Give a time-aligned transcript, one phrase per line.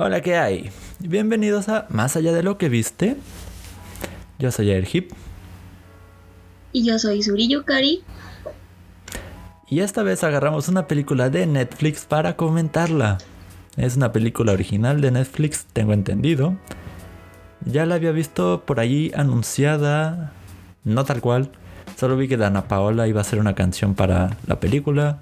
[0.00, 0.70] Hola, ¿qué hay?
[1.00, 3.16] Bienvenidos a Más allá de lo que viste.
[4.38, 5.10] Yo soy Erhip.
[6.70, 8.04] Y yo soy Suri Yukari.
[9.68, 13.18] Y esta vez agarramos una película de Netflix para comentarla.
[13.76, 16.56] Es una película original de Netflix, tengo entendido.
[17.64, 20.30] Ya la había visto por allí anunciada,
[20.84, 21.50] no tal cual.
[21.96, 25.18] Solo vi que Dana Paola iba a hacer una canción para la película.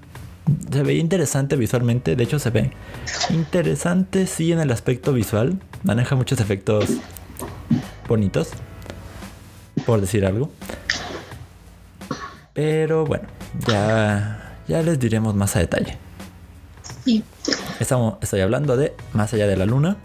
[0.71, 2.71] Se veía interesante visualmente, de hecho se ve
[3.29, 5.59] interesante sí en el aspecto visual.
[5.83, 6.85] Maneja muchos efectos
[8.07, 8.49] bonitos,
[9.85, 10.51] por decir algo.
[12.53, 13.27] Pero bueno,
[13.67, 15.97] ya, ya les diremos más a detalle.
[17.05, 17.23] Sí.
[17.79, 19.97] Estamos, estoy hablando de Más allá de la luna,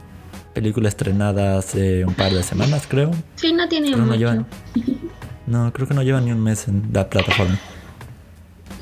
[0.55, 3.11] película estrenada hace un par de semanas, creo.
[3.37, 4.19] Sí, no tiene no mucho.
[4.19, 4.47] llevan-
[5.47, 7.59] No, creo que no lleva ni un mes en la plataforma.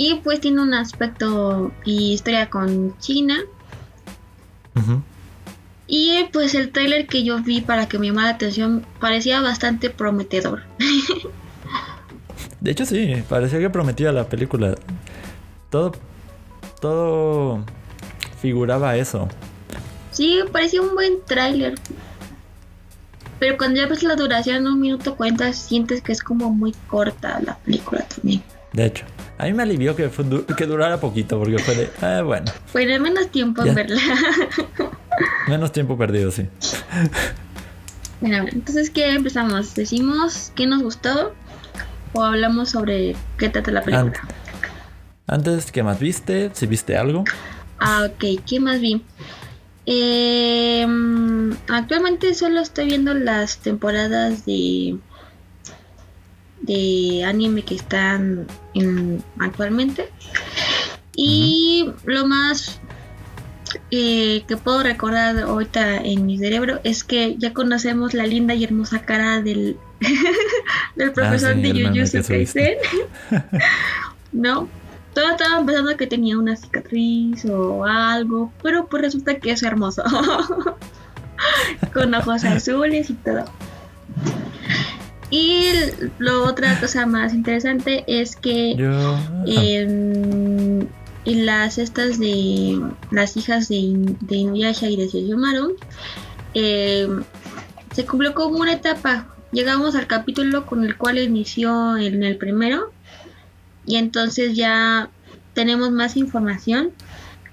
[0.01, 3.37] Y pues tiene un aspecto y historia con China.
[5.87, 9.91] Y pues el trailer que yo vi para que me llamara la atención parecía bastante
[9.91, 10.63] prometedor.
[12.63, 14.75] De hecho, sí, parecía que prometía la película.
[15.69, 15.93] Todo,
[16.81, 17.63] todo
[18.41, 19.29] figuraba eso.
[20.13, 21.75] Sí, parecía un buen tráiler.
[23.39, 27.39] Pero cuando ya ves la duración, un minuto cuenta, sientes que es como muy corta
[27.45, 28.43] la película también.
[28.73, 29.05] De hecho,
[29.41, 32.51] a mí me alivió que, fue du- que durara poquito, porque fue de, ah, bueno,
[32.73, 34.01] Bueno, menos tiempo en verla.
[35.49, 36.47] menos tiempo perdido, sí.
[38.21, 39.75] Bueno, entonces, ¿qué empezamos?
[39.75, 41.35] ¿Decimos qué nos gustó?
[42.13, 44.13] ¿O hablamos sobre qué trata la película?
[45.27, 46.51] Antes, ¿qué más viste?
[46.53, 47.25] Si viste algo.
[47.79, 48.43] Ah, ok.
[48.47, 49.03] ¿Qué más vi?
[49.87, 50.87] Eh,
[51.69, 54.99] actualmente solo estoy viendo las temporadas de
[56.63, 60.09] de anime que están en- actualmente
[61.17, 62.81] y lo más
[63.91, 68.65] eh, que puedo recordar ahorita en mi cerebro es que ya conocemos la linda y
[68.65, 69.77] hermosa cara del
[70.97, 72.23] del profesor Ah, sí, de Jujutsu.
[72.29, 72.75] Kaisen
[74.33, 74.69] no
[75.15, 80.05] todo estaba pensando que tenía una cicatriz o algo, pero pues resulta que es hermoso.
[81.93, 83.45] Con ojos azules y todo.
[85.31, 85.71] Y
[86.19, 89.15] lo otra cosa más interesante es que Yo.
[89.15, 90.89] ah, en,
[91.25, 92.81] las estas de
[93.13, 95.77] las hijas de, de Inuyasha y de Sesshomaru
[96.55, 97.09] eh,
[97.95, 99.29] se cumplió como una etapa.
[99.53, 102.93] Llegamos al capítulo con el cual inició en el primero
[103.87, 105.11] y entonces ya
[105.55, 106.93] tenemos más información.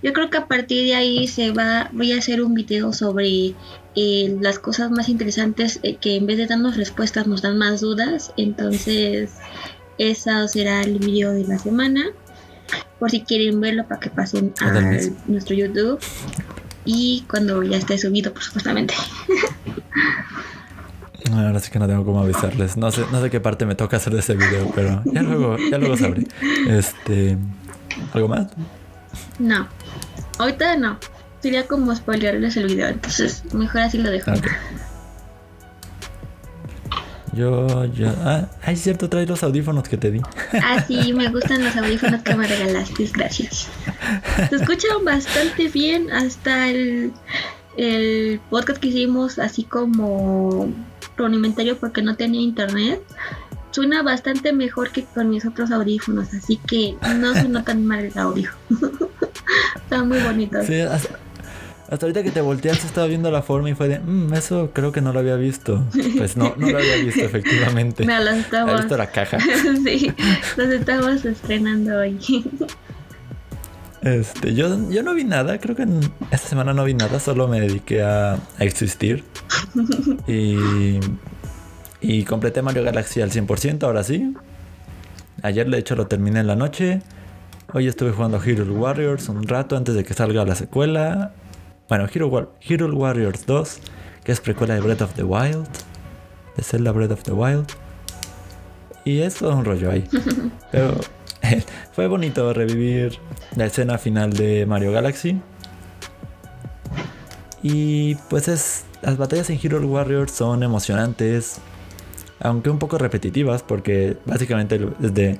[0.03, 3.55] Yo creo que a partir de ahí se va, voy a hacer un video sobre
[3.95, 7.81] eh, las cosas más interesantes eh, que en vez de darnos respuestas nos dan más
[7.81, 8.31] dudas.
[8.37, 9.31] Entonces,
[9.97, 12.05] esa será el video de la semana.
[12.99, 14.71] Por si quieren verlo para que pasen a
[15.27, 15.99] nuestro YouTube.
[16.85, 18.93] Y cuando ya esté subido, por supuestamente.
[21.31, 22.77] Ahora sí que no tengo cómo avisarles.
[22.77, 25.57] No sé, no sé qué parte me toca hacer de ese video, pero ya luego,
[25.69, 26.25] ya luego sabré.
[26.69, 27.37] Este.
[28.13, 28.47] ¿Algo más?
[29.39, 29.67] No,
[30.37, 30.97] ahorita no.
[31.41, 34.31] Sería como spoilearles el video, entonces mejor así lo dejo.
[34.31, 34.47] Ok.
[37.37, 38.09] Yo, yo.
[38.23, 40.21] Ah, ay, cierto, trae los audífonos que te di.
[40.53, 43.67] Ah, sí, me gustan los audífonos que me regalaste, gracias.
[44.49, 47.13] Se escuchan bastante bien hasta el,
[47.77, 50.73] el podcast que hicimos, así como
[51.15, 53.03] rudimentario porque no tenía internet.
[53.77, 58.17] Suena bastante mejor que con mis otros audífonos, así que no suena tan mal el
[58.17, 58.49] audio.
[59.75, 60.65] Están muy bonitos.
[60.65, 61.19] Sí, hasta,
[61.87, 64.91] hasta ahorita que te volteaste estaba viendo la forma y fue de, "Mm, eso creo
[64.91, 65.85] que no lo había visto.
[66.17, 68.03] Pues no, no lo había visto, efectivamente.
[68.03, 68.77] Me Había estaba.
[68.77, 69.37] visto la caja.
[69.85, 70.11] sí,
[70.57, 72.17] los estamos estrenando hoy.
[74.01, 75.99] Este, yo, yo no vi nada, creo que en-
[76.31, 79.23] esta semana no vi nada, solo me dediqué a, a existir.
[80.27, 80.99] Y,
[82.01, 84.33] y completé Mario Galaxy al 100%, ahora sí.
[85.43, 87.01] Ayer de hecho lo terminé en la noche.
[87.73, 91.33] Hoy estuve jugando Hero Warriors un rato antes de que salga la secuela.
[91.89, 93.79] Bueno, Hero, War- Hero Warriors 2,
[94.23, 95.67] que es precuela de Breath of the Wild.
[96.55, 97.67] De Zelda Breath of the Wild.
[99.05, 100.07] Y es todo un rollo ahí.
[100.71, 100.95] Pero
[101.93, 103.19] fue bonito revivir
[103.55, 105.39] la escena final de Mario Galaxy.
[107.63, 108.83] Y pues es.
[109.01, 111.59] Las batallas en Hero Warriors son emocionantes.
[112.39, 113.63] Aunque un poco repetitivas.
[113.63, 115.39] Porque básicamente es de.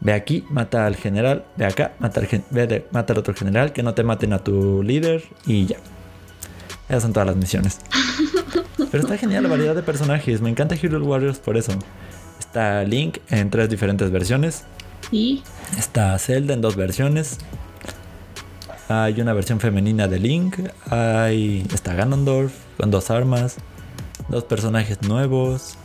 [0.00, 1.44] Ve aquí, mata al general.
[1.56, 3.72] Ve acá, mata al, ve de- mata al otro general.
[3.72, 5.24] Que no te maten a tu líder.
[5.46, 5.76] Y ya.
[6.88, 7.78] Esas son todas las misiones.
[8.90, 10.40] Pero está genial la variedad de personajes.
[10.40, 11.72] Me encanta Hero Warriors por eso.
[12.38, 14.64] Está Link en tres diferentes versiones.
[15.10, 15.42] Sí,
[15.78, 17.38] Está Zelda en dos versiones.
[18.88, 20.56] Hay una versión femenina de Link.
[20.90, 21.66] Hay.
[21.74, 23.56] Está Ganondorf con dos armas.
[24.28, 25.76] Dos personajes nuevos.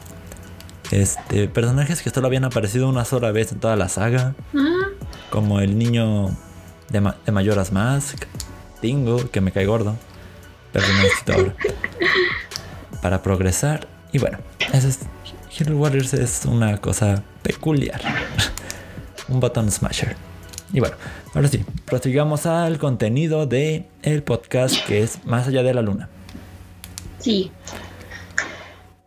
[0.94, 1.48] Este.
[1.48, 4.36] Personajes que solo habían aparecido una sola vez en toda la saga.
[4.56, 4.88] Ah,
[5.30, 6.30] Como el niño
[6.90, 8.26] de, Ma- de Majora's Mask.
[8.82, 9.96] Tingo, que me cae gordo.
[10.72, 11.56] Pero lo necesito ahora.
[13.02, 13.88] Para progresar.
[14.12, 14.38] Y bueno,
[14.72, 15.00] ese es.
[15.58, 18.02] Hero Warriors es una cosa peculiar.
[19.30, 20.16] Un button smasher.
[20.74, 20.96] Y bueno,
[21.36, 26.10] ahora sí, prosigamos al contenido de el podcast que es Más allá de la luna.
[27.20, 27.52] sí.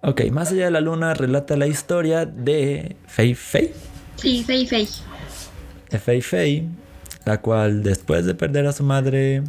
[0.09, 3.73] Ok, Más allá de la luna relata la historia de Fei Fei.
[4.15, 4.89] Sí, Fei Fei.
[5.91, 6.69] De Fei Fei,
[7.25, 9.43] la cual después de perder a su madre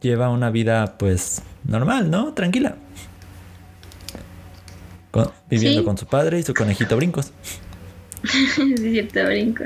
[0.00, 2.32] lleva una vida pues normal, ¿no?
[2.32, 2.76] Tranquila.
[5.10, 5.84] Con- viviendo Sí.
[5.84, 7.32] con su padre y su conejito brincos.
[8.24, 9.64] es cierto, brinco.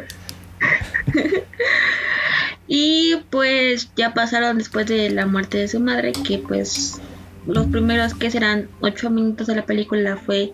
[2.66, 7.00] y pues ya pasaron después de la muerte de su madre, que pues
[7.46, 10.52] los primeros que serán ocho minutos de la película fue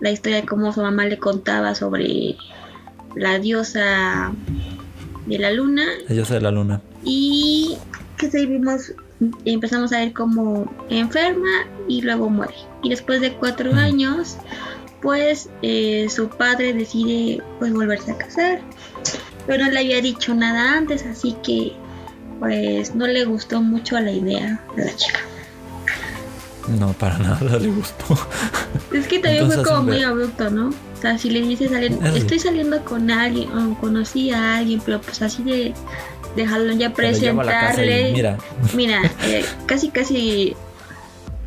[0.00, 2.36] la historia de cómo su mamá le contaba sobre
[3.14, 4.32] la diosa
[5.26, 5.84] de la luna.
[6.08, 6.80] La diosa de la luna.
[7.04, 7.76] y
[8.16, 8.92] que seguimos
[9.44, 12.54] empezamos a ver cómo enferma y luego muere.
[12.82, 14.36] Y después de cuatro años
[15.02, 18.60] pues eh, su padre decide pues volverse a casar.
[19.46, 21.72] Pero no le había dicho nada antes así que
[22.38, 25.20] pues no le gustó mucho la idea de la chica
[26.78, 28.18] No, para nada le gustó.
[28.92, 32.04] es que también fue como muy abrupto no o sea si le dices a alguien
[32.04, 35.72] estoy saliendo con alguien o conocí a alguien pero pues así de
[36.36, 38.38] dejarlo ya presentarle mira,
[38.74, 40.56] Mira, eh, casi casi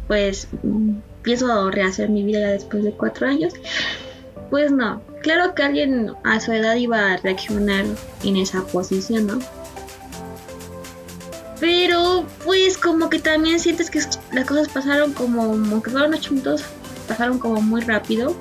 [0.08, 3.54] pues empiezo a rehacer mi vida después de cuatro años.
[4.50, 7.86] Pues no, claro que alguien a su edad iba a reaccionar
[8.24, 9.40] en esa posición, ¿no?
[11.62, 14.02] Pero pues como que también sientes que
[14.34, 16.64] las cosas pasaron como, como que fueron ocho minutos,
[17.08, 18.36] pasaron como muy rápido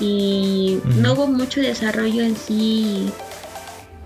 [0.00, 3.10] y no hubo mucho desarrollo en sí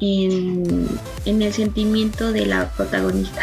[0.00, 0.88] en,
[1.26, 3.42] en el sentimiento de la protagonista.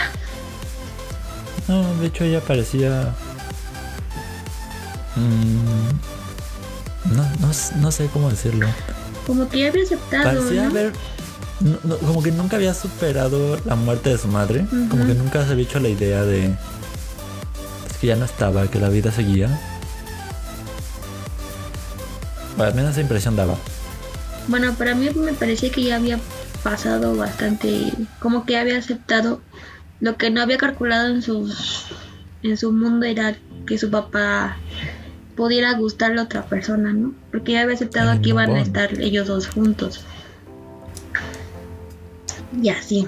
[1.69, 3.15] no, de hecho ella parecía...
[5.15, 5.89] mm,
[7.15, 8.67] no, no, no sé cómo decirlo.
[9.25, 10.69] Como que ya había aceptado, Parecía ¿no?
[10.69, 10.93] haber.
[11.61, 14.65] No- no, como que nunca había superado la muerte de su madre.
[14.89, 16.53] Como que nunca se había hecho la idea de.
[17.87, 19.49] pues, que ya no estaba, que la vida seguía.
[22.55, 23.55] Bueno, al menos esa impresión daba.
[24.47, 26.19] Bueno, para mí me parecía que ya había
[26.63, 29.41] pasado bastante, como que había aceptado
[29.99, 31.85] lo que no había calculado en sus
[32.43, 34.57] en su mundo era que su papá
[35.35, 37.13] pudiera gustarle a otra persona, ¿no?
[37.31, 40.01] Porque ya había aceptado Ay, que iban a estar ellos dos juntos.
[42.61, 43.07] Y así.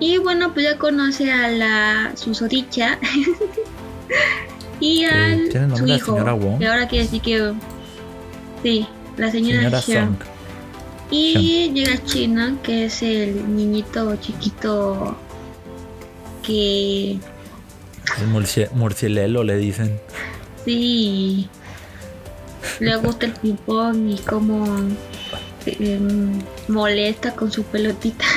[0.00, 2.98] Y bueno, pues ya conoce a la susodicha
[4.80, 6.12] y al su hijo.
[6.12, 6.60] señora Wong.
[6.62, 7.52] Y ahora quiere decir que
[8.62, 8.86] sí,
[9.16, 10.08] la señora, Señora.
[11.10, 15.16] Y llega China, que es el niñito chiquito
[16.42, 19.98] que El murci- murcielelo le dicen.
[20.64, 21.48] sí
[22.80, 24.64] le gusta el ping pong y cómo
[26.68, 28.24] molesta con su pelotita.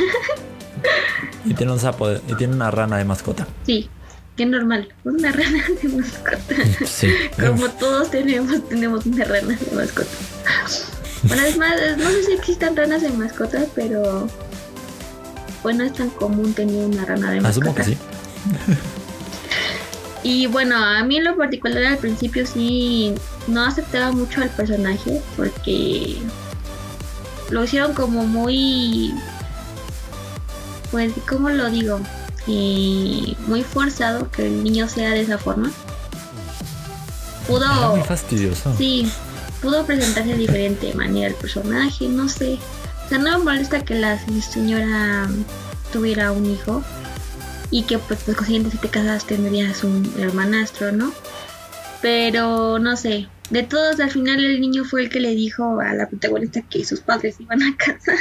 [1.46, 3.48] Y tiene un sapo de- y tiene una rana de mascota.
[3.66, 3.90] sí,
[4.38, 6.56] que normal, una rana de mascota.
[6.86, 7.10] Sí.
[7.40, 10.10] Como todos tenemos, tenemos una rana de mascota.
[11.24, 14.28] Bueno, es más, no sé si existan ranas de mascota, pero
[15.64, 17.70] pues no es tan común tener una rana de mascota.
[17.72, 17.98] Asumo que sí.
[20.24, 23.14] Y bueno, a mí en lo particular al principio sí
[23.48, 26.18] no aceptaba mucho al personaje porque
[27.52, 29.14] lo hicieron como muy,
[30.90, 32.00] pues, ¿cómo lo digo?
[32.48, 35.72] Eh, muy forzado que el niño sea de esa forma.
[37.48, 38.74] Pudo, muy fastidioso.
[38.78, 39.12] sí,
[39.62, 42.58] pudo presentarse de diferente manera el personaje, no sé.
[43.06, 45.30] O sea, no me molesta que la señora
[45.92, 46.82] tuviera un hijo
[47.70, 51.12] y que pues consiguiente si te casas tendrías un hermanastro, ¿no?
[52.02, 55.94] Pero no sé, de todos al final el niño fue el que le dijo a
[55.94, 58.16] la protagonista que sus padres iban a casar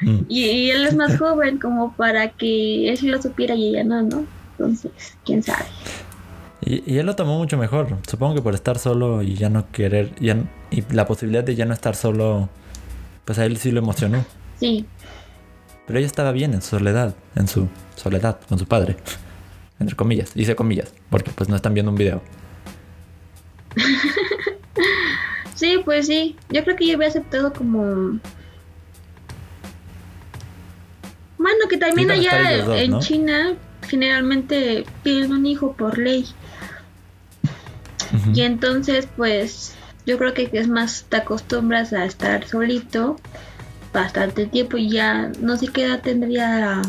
[0.00, 0.18] Mm.
[0.28, 3.82] y, y él es más joven como para que él sí lo supiera y ella
[3.84, 4.24] no, ¿no?
[4.52, 4.92] Entonces,
[5.24, 5.64] quién sabe.
[6.60, 7.96] Y, y él lo tomó mucho mejor.
[8.08, 10.12] Supongo que por estar solo y ya no querer.
[10.20, 10.36] ya
[10.70, 12.48] y la posibilidad de ya no estar solo.
[13.24, 14.24] Pues a él sí lo emocionó.
[14.60, 14.86] Sí,
[15.86, 17.14] Pero ella estaba bien en su soledad.
[17.34, 18.96] En su soledad con su padre.
[19.80, 20.32] Entre comillas.
[20.34, 20.92] Dice comillas.
[21.10, 22.22] Porque pues no están viendo un video.
[25.54, 26.36] sí, pues sí.
[26.50, 28.18] Yo creo que yo había aceptado como
[31.38, 33.00] Bueno, que también Sí, allá dos, en ¿no?
[33.00, 33.54] China
[33.86, 36.26] generalmente piden un hijo por ley.
[38.34, 39.74] Y entonces, pues,
[40.06, 43.16] yo creo que es más, te acostumbras a estar solito
[43.92, 46.82] bastante tiempo y ya no sé qué edad tendría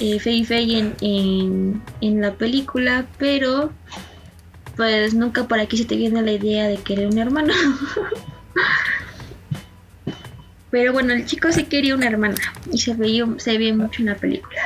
[0.00, 3.72] eh, Fei Fei en, en, en la película, pero
[4.78, 7.52] pues nunca por aquí se te viene la idea de querer un hermano.
[10.70, 12.36] pero bueno, el chico sí quería una hermana
[12.72, 14.60] y se veía, se ve mucho en la película.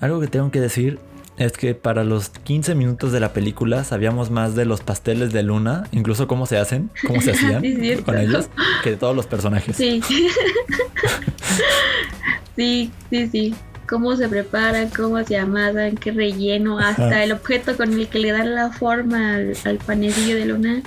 [0.00, 0.98] Algo que tengo que decir
[1.36, 5.44] es que para los 15 minutos de la película sabíamos más de los pasteles de
[5.44, 8.48] luna, incluso cómo se hacen, cómo se hacían Sí, con ellos,
[8.82, 9.76] que de todos los personajes.
[9.76, 10.02] Sí.
[12.56, 13.54] sí, sí, sí.
[13.92, 17.24] Cómo se preparan, cómo se amasan, qué relleno, hasta Ajá.
[17.24, 20.80] el objeto con el que le dan la forma al, al panecillo de luna.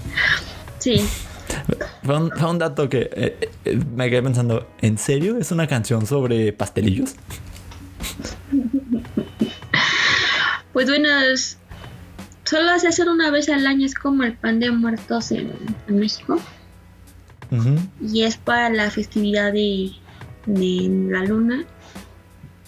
[0.79, 1.05] Sí,
[2.03, 5.67] Fue un, fue un dato que eh, eh, me quedé pensando, ¿en serio es una
[5.67, 7.13] canción sobre pastelillos?
[10.73, 11.57] pues bueno, es-
[12.43, 15.51] solo se hacen una vez al año, es como el pan de muertos en,
[15.87, 16.39] en México.
[18.01, 19.91] Y es para la festividad de,
[20.47, 21.63] de la luna.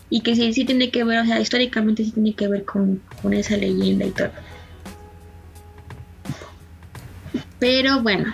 [0.09, 3.01] Y que sí, sí tiene que ver, o sea, históricamente sí tiene que ver con,
[3.21, 4.29] con esa leyenda y todo.
[7.59, 8.33] Pero bueno,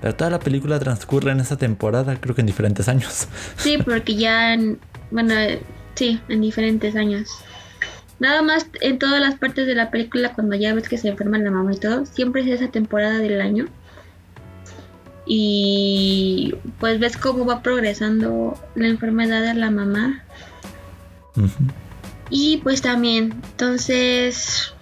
[0.00, 3.28] Pero toda la película transcurre en esa temporada, creo que en diferentes años.
[3.56, 4.78] sí, porque ya, en-
[5.10, 5.34] bueno,
[5.94, 7.28] sí, en diferentes años.
[8.20, 11.36] Nada más en todas las partes de la película, cuando ya ves que se enferma
[11.38, 13.66] la mamá y todo, siempre es esa temporada del año.
[15.26, 20.22] Y pues ves cómo va progresando la enfermedad de la mamá
[22.30, 24.72] Y pues también, entonces,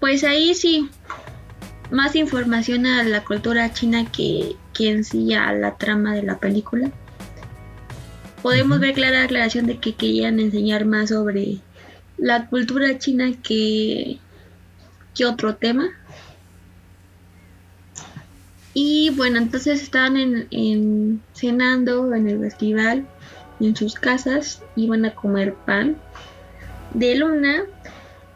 [0.00, 0.88] pues ahí sí,
[1.90, 6.38] más información a la cultura china que, que en sí a la trama de la
[6.38, 6.90] película.
[8.42, 11.58] Podemos ver clara aclaración de que querían enseñar más sobre
[12.18, 14.18] la cultura china que,
[15.14, 15.88] que otro tema.
[18.74, 23.06] Y bueno, entonces estaban en, en cenando en el festival
[23.60, 25.96] en sus casas, iban a comer pan
[26.92, 27.64] de luna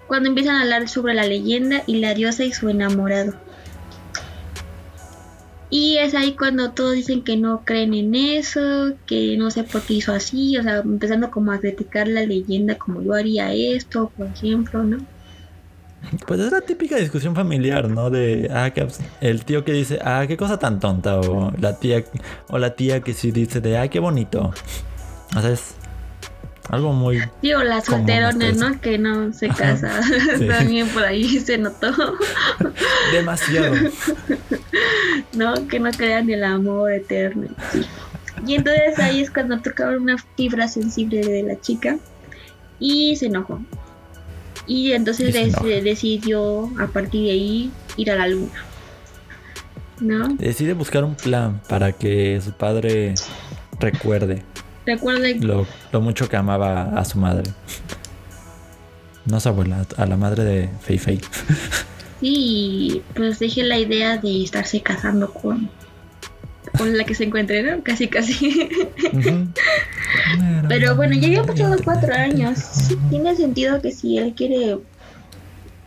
[0.07, 3.35] cuando empiezan a hablar sobre la leyenda y la diosa y su enamorado.
[5.71, 9.83] Y es ahí cuando todos dicen que no creen en eso, que no sé por
[9.83, 14.11] qué hizo así, o sea, empezando como a criticar la leyenda como yo haría esto,
[14.17, 14.99] por ejemplo, ¿no?
[16.27, 18.09] Pues es la típica discusión familiar, ¿no?
[18.09, 18.87] De ah, que
[19.21, 21.21] el tío que dice, ah, qué cosa tan tonta.
[21.21, 22.05] O la tía,
[22.49, 24.53] o la tía que sí dice de ah, qué bonito.
[25.37, 25.75] O sea, es
[26.69, 27.21] algo muy.
[27.41, 28.81] Sí, o las hasta ¿no?
[28.81, 30.03] Que no se Ajá, casa.
[30.39, 30.47] sí.
[30.47, 31.93] También por ahí se notó,
[33.13, 33.75] demasiado.
[35.33, 35.67] ¿no?
[35.69, 37.49] Que no crean el amor eterno.
[37.73, 37.85] sí.
[38.47, 41.99] Y entonces ahí es cuando tocaron una fibra sensible de la chica
[42.79, 43.61] y se enojó.
[44.67, 45.65] Y entonces Y enoja.
[45.83, 48.65] decidió a partir de ahí ir a la luna.
[50.01, 50.29] ¿No?
[50.35, 53.15] Decide buscar un plan para que su padre
[53.81, 54.45] recuerde
[55.41, 57.51] Lo, lo mucho que amaba a su madre.
[59.27, 61.21] No a su abuela, a la madre de Fei Fei.
[62.21, 65.71] Sí, pues dejé la idea de estarse casando con,
[66.77, 67.83] con la que se encuentre, ¿no?
[67.83, 68.69] Casi, casi.
[70.69, 72.59] Pero bueno, ya habían pasado cuatro años.
[73.11, 74.79] Tiene sentido que si él quiere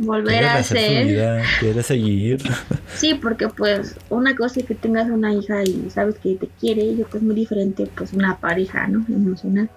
[0.05, 1.07] volver a su hacer.
[1.07, 2.41] vida, quiere seguir.
[2.95, 6.83] Sí, porque pues una cosa es que tengas una hija y sabes que te quiere
[6.83, 9.05] y otra es muy diferente, pues una pareja, ¿no?
[9.07, 9.69] Emocional.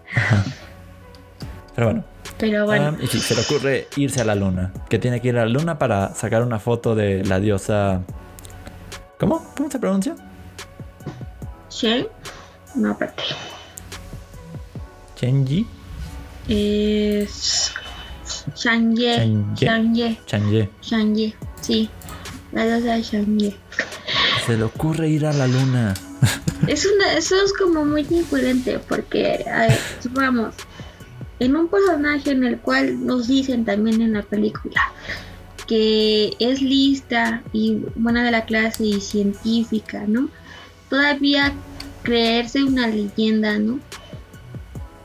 [1.74, 2.04] Pero bueno,
[2.38, 4.72] Pero bueno, Ah, y sí, se le ocurre irse a la luna.
[4.88, 8.02] Que tiene que ir a la luna para sacar una foto de la diosa.
[9.18, 9.44] ¿Cómo?
[9.56, 10.16] ¿Cómo se pronuncia?
[11.70, 12.06] Shen,
[12.74, 13.22] no aparte.
[15.16, 15.66] Chenji.
[16.48, 17.72] Es
[18.54, 19.16] Shangye.
[19.16, 19.66] Shangye.
[19.66, 20.18] Shangye.
[20.26, 20.70] Chanje.
[20.82, 21.34] Shangye.
[21.60, 21.88] Sí,
[22.52, 23.56] la diosa de Shangye.
[24.46, 25.94] Se le ocurre ir a la luna.
[26.66, 30.54] Es una, eso es como muy incoherente porque, a ver, supongamos,
[31.38, 34.92] en un personaje en el cual nos dicen también en la película
[35.66, 40.28] que es lista y buena de la clase y científica, ¿no?
[40.90, 41.52] Todavía
[42.02, 43.80] creerse una leyenda, ¿no?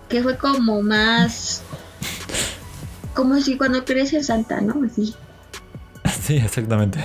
[0.10, 1.64] Que fue como más...
[3.20, 4.82] Como si cuando crees en Santa, ¿no?
[4.86, 5.14] Así.
[6.22, 7.04] Sí, exactamente.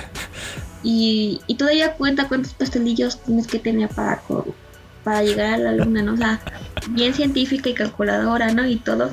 [0.84, 4.22] Y, y todavía cuenta cuántos pastelillos tienes que tener para,
[5.02, 6.14] para llegar a la luna, ¿no?
[6.14, 6.40] O sea,
[6.90, 8.64] bien científica y calculadora, ¿no?
[8.64, 9.10] Y todo.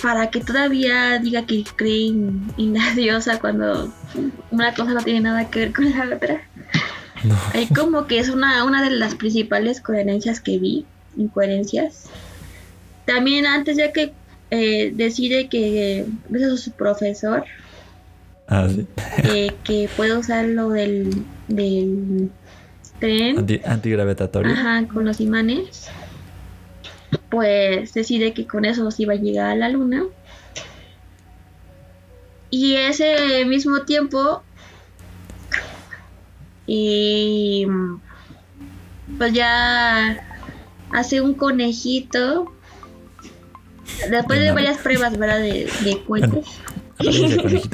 [0.00, 3.92] Para que todavía diga que cree en, la diosa cuando
[4.52, 6.42] una cosa no tiene nada que ver con la otra.
[7.24, 7.36] No.
[7.54, 10.86] Ahí como que es una, una de las principales coherencias que vi,
[11.16, 12.04] incoherencias.
[13.04, 14.12] también antes ya que
[14.50, 17.44] eh, decide que es su profesor
[18.46, 18.86] Ah, sí.
[19.24, 21.10] eh, que puede usar lo del,
[21.48, 22.30] del
[22.98, 24.52] tren Anti- antigravitatorio.
[24.52, 25.88] ajá, con los imanes,
[27.30, 30.04] pues decide que con eso va a llegar a la luna.
[32.50, 34.42] Y ese mismo tiempo,
[36.66, 37.66] y
[39.18, 40.24] pues ya
[40.90, 42.52] hace un conejito.
[44.10, 45.38] Después De varias pruebas, ¿verdad?
[45.38, 46.46] De, de cohetes.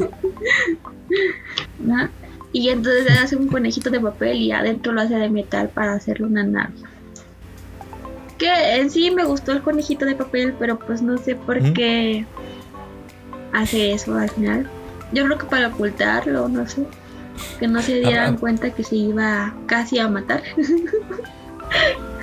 [2.52, 6.26] Y entonces hace un conejito de papel y adentro lo hace de metal para hacerle
[6.26, 6.72] una nave.
[8.38, 11.74] Que en sí me gustó el conejito de papel, pero pues no sé por ¿Mm?
[11.74, 12.24] qué
[13.52, 14.68] hace eso al final.
[15.12, 16.84] Yo creo que para ocultarlo, no sé.
[17.58, 18.36] Que no se dieran ah.
[18.38, 20.44] cuenta que se iba casi a matar.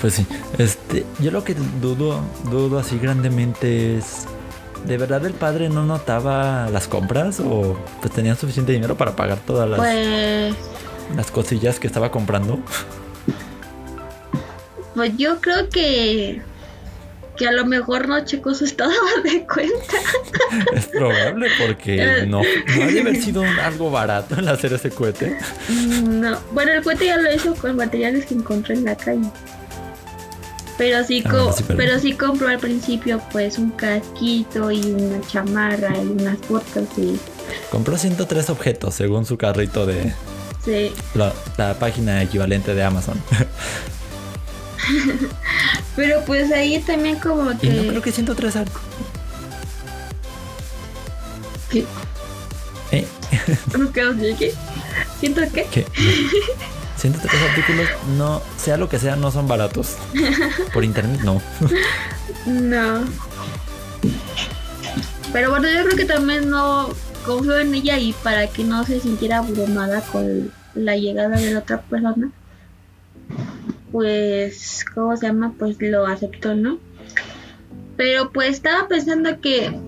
[0.00, 0.26] Pues sí.
[0.58, 4.24] Este, yo lo que dudo, dudo así grandemente es.
[4.86, 7.40] ¿De verdad el padre no notaba las compras?
[7.40, 10.54] ¿O pues tenía suficiente dinero para pagar todas las, Pues,
[11.16, 12.60] las cosillas que estaba comprando?
[14.94, 16.40] pues yo creo que
[17.36, 18.90] que a lo mejor no checó su estado
[19.24, 19.96] de cuenta.
[20.72, 25.36] Es probable porque no, no ha de haber sido algo barato el hacer ese cohete.
[26.06, 29.28] No, bueno, el cohete ya lo hizo con materiales que encontró en la calle.
[30.78, 34.80] Pero sí, Ah, co- sí, pero- pero sí compró al principio pues un casquito y
[34.92, 37.18] una chamarra y unas botas y
[37.70, 40.12] Compró 103 objetos según su carrito de
[40.64, 40.92] sí.
[41.14, 43.20] la, la página equivalente de Amazon.
[45.96, 47.70] Pero pues ahí también como Y que...
[47.70, 48.66] no creo que 103 ar-
[51.70, 51.84] ¿Qué?
[52.92, 53.06] ¿Eh?
[53.72, 54.52] ¿Cómo que os dije?
[56.96, 57.28] Siento que...
[57.28, 59.96] 103 artículos, no, sea lo que sea, no son baratos.
[60.72, 61.40] Por internet no.
[62.46, 63.04] No.
[65.32, 66.88] Pero bueno, yo creo que también no
[67.26, 71.58] confío en ella y para que no se sintiera abrumada con la llegada de la
[71.60, 72.30] otra persona,
[73.92, 75.52] pues, ¿cómo se llama?
[75.58, 76.78] Pues lo aceptó, ¿no?
[77.96, 79.78] Pero pues estaba pensando que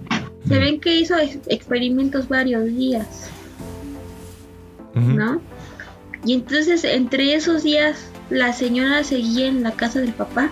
[0.48, 3.06] se ven que hizo ex- experimentos varios días.
[4.94, 5.40] ¿no?
[6.24, 7.98] Y entonces entre esos días
[8.30, 10.50] la señora seguía en la casa del papá.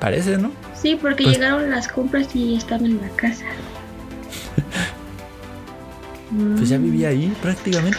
[0.00, 0.50] Parece, ¿no?
[0.74, 3.44] Sí, porque Pues- llegaron las compras y estaba en la casa.
[6.56, 7.98] Pues ya Mm, vivía ahí prácticamente.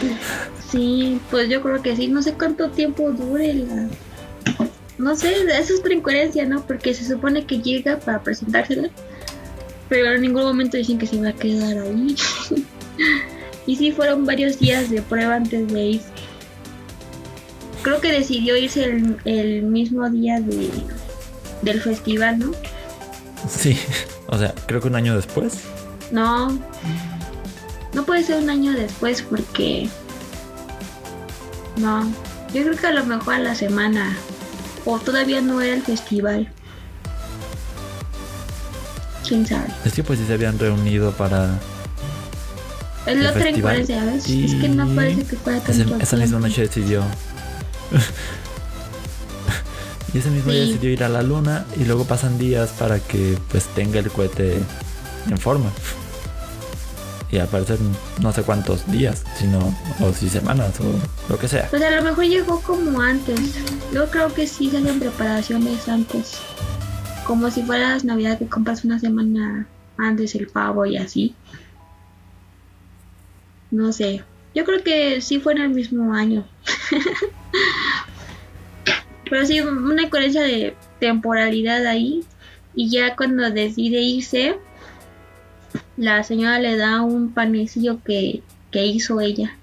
[0.70, 2.08] Sí, pues yo creo que sí.
[2.08, 3.86] No sé cuánto tiempo dure la.
[4.98, 6.66] No sé, eso es otra incoherencia, ¿no?
[6.66, 8.88] Porque se supone que llega para presentársela,
[9.88, 12.16] pero en ningún momento dicen que se va a quedar ahí.
[13.66, 16.08] y sí, fueron varios días de prueba antes de irse.
[17.82, 20.70] Creo que decidió irse el, el mismo día de,
[21.62, 22.52] del festival, ¿no?
[23.48, 23.78] Sí.
[24.26, 25.60] O sea, creo que un año después.
[26.10, 26.58] No.
[27.92, 29.88] No puede ser un año después porque...
[31.76, 32.04] No.
[32.52, 34.16] Yo creo que a lo mejor a la semana.
[34.84, 36.50] O todavía no era el festival.
[39.26, 39.68] ¿Quién sabe?
[39.84, 41.58] Es que pues sí se habían reunido para
[43.06, 43.56] El otra festival.
[43.58, 44.28] incoherencia, ¿ves?
[44.28, 47.02] Y Es que no parece que fuera tanto Ese- esa misma noche decidió.
[50.14, 50.68] y ese mismo día Sí.
[50.72, 54.60] decidió ir a la luna y luego pasan días para que pues tenga el cohete
[55.28, 55.70] en forma.
[57.30, 57.78] Y al parecer
[58.20, 60.84] no sé cuántos días, sino o si semanas o
[61.32, 61.68] lo que sea.
[61.68, 63.38] Pues a lo mejor llegó como antes.
[63.92, 66.34] Yo creo que sí se hacen preparaciones antes.
[67.26, 69.66] Como si fueras Navidad que compras una semana
[69.98, 71.34] antes el pavo y así.
[73.74, 74.22] No sé.
[74.54, 76.46] Yo creo que sí fue en el mismo año.
[79.28, 82.22] Pero sí, una incoherencia de temporalidad ahí.
[82.76, 84.56] Y ya cuando decide irse,
[85.96, 89.56] la señora le da un panecillo que, que hizo ella.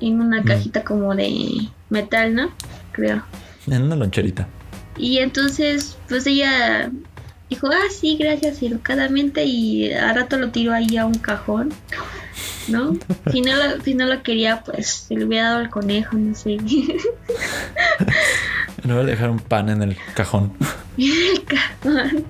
[0.00, 0.44] En una Mm.
[0.44, 2.50] cajita como de metal, ¿no?
[2.92, 3.22] Creo.
[3.66, 4.46] En una loncherita.
[4.98, 6.90] Y entonces, pues ella
[7.48, 9.44] dijo, ah, sí, gracias, educadamente.
[9.44, 11.70] Y a rato lo tiró ahí a un cajón,
[12.68, 12.96] ¿no?
[13.32, 16.34] Si no lo, si no lo quería, pues se le hubiera dado al conejo, no
[16.34, 16.54] sé.
[16.54, 16.66] En
[18.84, 20.52] lugar de dejar un pan en el cajón.
[20.98, 22.24] el cajón.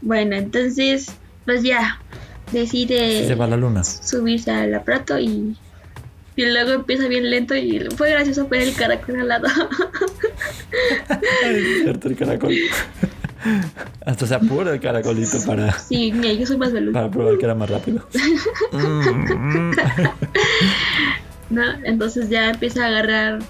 [0.00, 1.12] Bueno, entonces,
[1.44, 2.00] pues ya,
[2.52, 3.84] decide Se va a la luna.
[3.84, 5.56] subirse al aparato y,
[6.36, 9.48] y luego empieza bien lento y fue gracioso ver el caracol al lado.
[11.44, 12.54] El caracol.
[14.06, 16.92] Hasta se apura el caracolito para, sí, mira, yo soy más veloz.
[16.92, 18.06] para probar que era más rápido.
[21.52, 21.62] ¿no?
[21.84, 23.40] Entonces ya empieza a agarrar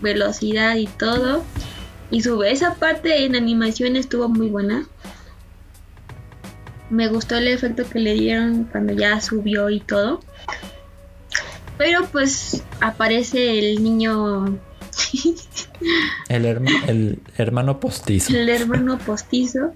[0.00, 1.44] velocidad y todo.
[2.10, 4.86] Y su, esa parte en animación estuvo muy buena.
[6.88, 10.20] Me gustó el efecto que le dieron cuando ya subió y todo.
[11.76, 14.58] Pero pues aparece el niño.
[16.28, 18.36] el, el hermano postizo.
[18.36, 19.72] El hermano postizo.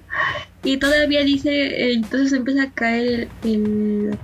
[0.64, 4.16] Y todavía dice, eh, entonces empieza a caer el,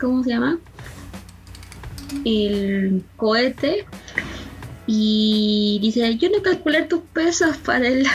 [0.00, 0.58] ¿cómo se llama?
[2.24, 3.86] El cohete.
[4.86, 8.06] Y dice, yo no calculé tu peso para el...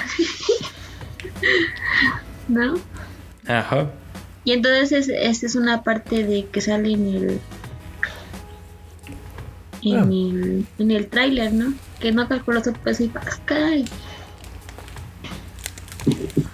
[2.48, 2.76] ¿No?
[3.48, 3.92] Ajá.
[4.44, 7.40] Y entonces esta es una parte de que sale en el...
[9.82, 10.04] En ah.
[10.04, 11.74] el, en el tráiler, ¿no?
[12.00, 13.12] Que no calculó su peso y
[13.46, 13.86] cae.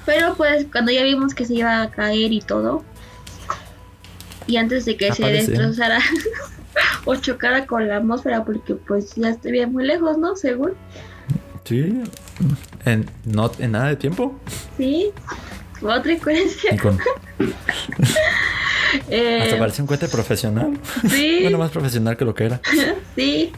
[0.06, 2.84] Pero pues cuando ya vimos que se iba a caer y todo,
[4.48, 6.00] y antes de que se destrozara
[7.06, 10.36] o chocara con la atmósfera, porque pues ya estaría muy lejos, ¿no?
[10.36, 10.74] Según.
[11.64, 12.04] Sí,
[12.86, 14.40] en, no, en nada de tiempo.
[14.78, 15.12] Sí,
[15.82, 16.78] otra incoherencia.
[16.78, 17.00] Con...
[19.10, 20.80] eh, Hasta parece un cohete profesional.
[21.10, 21.40] Sí.
[21.44, 22.62] bueno, más profesional que lo que era.
[23.16, 23.52] sí.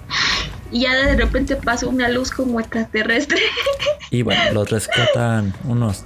[0.72, 3.40] Y ya de repente pasó una luz como extraterrestre.
[4.12, 6.04] y bueno, los rescatan unos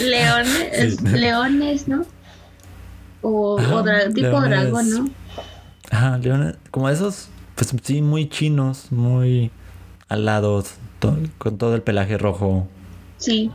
[0.00, 2.04] leones, leones, ¿no?
[3.22, 3.56] O,
[4.14, 5.10] tipo dragón, ¿no?
[5.90, 9.50] Ajá, leones, como esos, pues sí, muy chinos, muy
[10.08, 10.74] alados,
[11.38, 12.68] con todo el pelaje rojo.
[13.18, 13.50] Sí.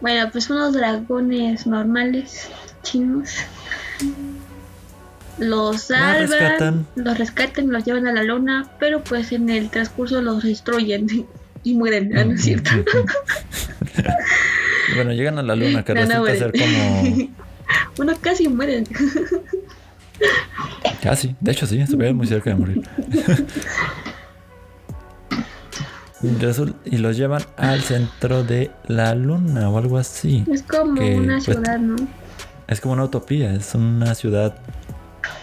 [0.00, 2.48] Bueno, pues unos dragones normales,
[2.82, 3.30] chinos.
[5.38, 6.86] Los salvan, los rescatan.
[6.94, 11.06] los rescatan, los llevan a la luna, pero pues en el transcurso los destruyen
[11.64, 12.70] y mueren, ¿no es cierto?
[14.96, 17.30] bueno, llegan a la luna, que resulta ser como.
[17.96, 18.86] Bueno, casi mueren.
[21.02, 22.82] Casi, de hecho sí, estuvieron muy cerca de morir.
[26.84, 30.44] y los llevan al centro de la luna o algo así.
[30.50, 31.96] Es como una pues, ciudad, ¿no?
[32.68, 34.56] Es como una utopía, es una ciudad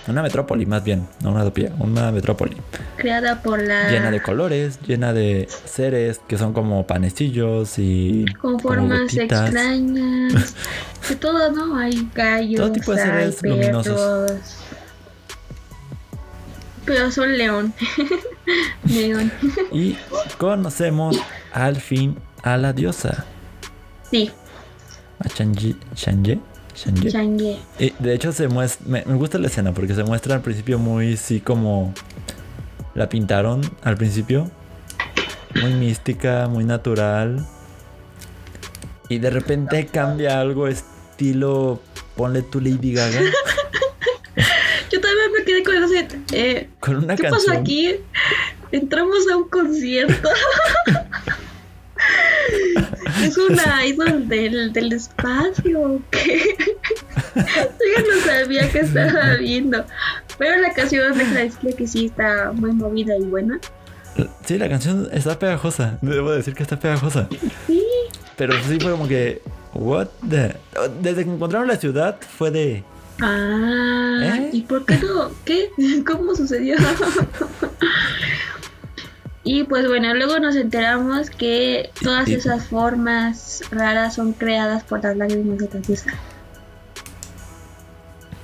[0.08, 2.58] una metrópoli más bien, no una utopía, una metrópoli.
[2.98, 3.90] Creada por la...
[3.90, 8.26] Llena de colores, llena de seres que son como panecillos y...
[8.40, 10.56] Con formas extrañas.
[11.10, 11.78] de todo, ¿no?
[11.78, 14.32] Hay gallos, todo tipo de seres luminosos.
[16.86, 17.74] Pero son león.
[18.86, 19.32] león.
[19.72, 19.96] y
[20.38, 21.18] conocemos
[21.54, 23.26] al fin a la diosa.
[24.10, 24.32] Sí.
[25.20, 25.30] A
[27.80, 31.18] Y de hecho se muestra, me, gusta la escena porque se muestra al principio muy
[31.18, 31.94] sí como
[32.96, 34.50] la pintaron al principio.
[35.62, 37.46] Muy mística, muy natural.
[39.10, 41.82] Y de repente cambia algo estilo,
[42.16, 43.22] ponle tu Lady Gaga.
[44.92, 45.94] Yo también me quedé con eso.
[46.34, 47.96] Eh, con una ¿Qué pasó aquí?
[48.72, 50.30] Entramos a un concierto.
[53.22, 56.02] Es una idol del, del espacio.
[56.12, 56.56] ¿qué?
[57.36, 59.86] Yo no sabía que estaba viendo.
[60.38, 63.60] Pero la canción, deja decirle que sí está muy movida y buena.
[64.46, 65.98] Sí, la canción está pegajosa.
[66.02, 67.28] Debo decir que está pegajosa.
[67.68, 67.84] Sí.
[68.38, 69.42] Pero sí fue como que.
[69.74, 70.56] What the?
[71.02, 72.84] Desde que encontraron la ciudad fue de.
[73.22, 74.20] Ah.
[74.24, 74.50] ¿Eh?
[74.54, 75.32] ¿Y por qué no?
[75.46, 75.70] ¿Qué?
[76.06, 76.76] ¿Cómo sucedió?
[79.44, 85.16] Y pues bueno, luego nos enteramos que todas esas formas raras son creadas por las
[85.16, 86.14] lágrimas de Tatsuka.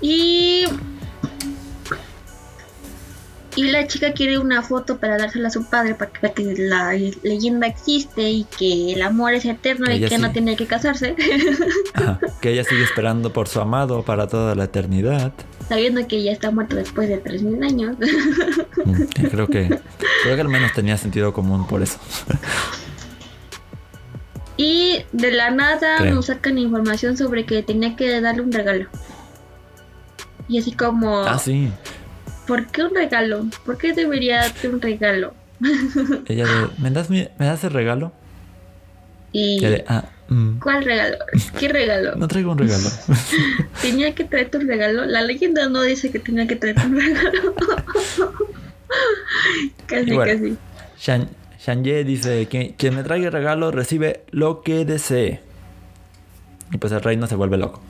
[0.01, 0.65] Y
[3.55, 6.55] y la chica quiere una foto para dársela a su padre para que vea que
[6.57, 6.91] la
[7.23, 11.15] leyenda existe y que el amor es eterno y que no tiene que casarse.
[12.41, 15.31] que ella sigue esperando por su amado para toda la eternidad
[15.67, 17.97] sabiendo que ya está muerto después de 3.000 años.
[18.85, 19.67] Mm, creo que,
[20.23, 21.97] creo que al menos tenía sentido común por eso.
[24.57, 28.87] Y de la nada nos sacan información sobre que tenía que darle un regalo.
[30.47, 31.19] Y así como...
[31.19, 31.71] Ah, sí.
[32.47, 33.45] ¿Por qué un regalo?
[33.65, 35.33] ¿Por qué debería darte un regalo?
[36.27, 38.13] Ella de, ¿me das, ¿me das el regalo?
[39.31, 39.65] Y...
[39.87, 40.59] ah, Mm.
[40.59, 41.17] ¿Cuál regalo?
[41.59, 42.15] ¿Qué regalo?
[42.15, 42.89] No traigo un regalo.
[43.81, 45.05] tenía que traerte un regalo.
[45.05, 47.53] La leyenda no dice que tenía que traerte un regalo.
[49.85, 50.57] casi, casi.
[50.99, 55.41] Shan, Shanye dice quien me traiga regalo recibe lo que desee.
[56.71, 57.81] Y pues el reino se vuelve loco.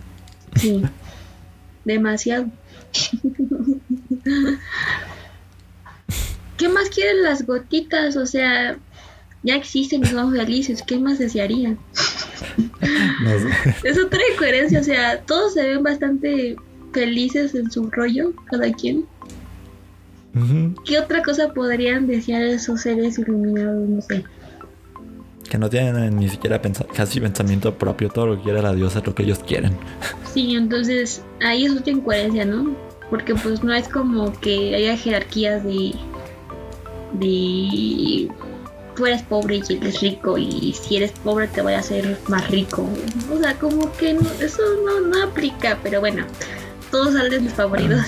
[0.55, 0.81] Sí.
[1.85, 2.47] Demasiado.
[6.57, 8.15] ¿Qué más quieren las gotitas?
[8.15, 8.77] O sea,
[9.45, 10.83] ya existen y somos felices.
[10.85, 11.77] ¿Qué más desearían?
[13.83, 16.55] Es otra incoherencia, o sea, todos se ven bastante
[16.93, 19.05] felices en su rollo, cada quien.
[20.85, 23.87] ¿Qué otra cosa podrían desear esos seres iluminados?
[23.87, 24.23] No sé.
[25.49, 26.61] que no tienen ni siquiera
[26.93, 29.77] casi pensamiento propio, todo lo que quiere la diosa es lo que ellos quieren.
[30.33, 32.75] Sí, entonces ahí es otra incoherencia, ¿no?
[33.09, 35.95] Porque pues no es como que haya jerarquías de...
[37.13, 38.29] de...
[38.95, 42.49] Tú eres pobre y eres rico y si eres pobre te voy a hacer más
[42.49, 42.87] rico.
[43.33, 46.25] O sea, como que no- eso no, no aplica, pero bueno,
[46.91, 48.05] todos salen desfavoridos.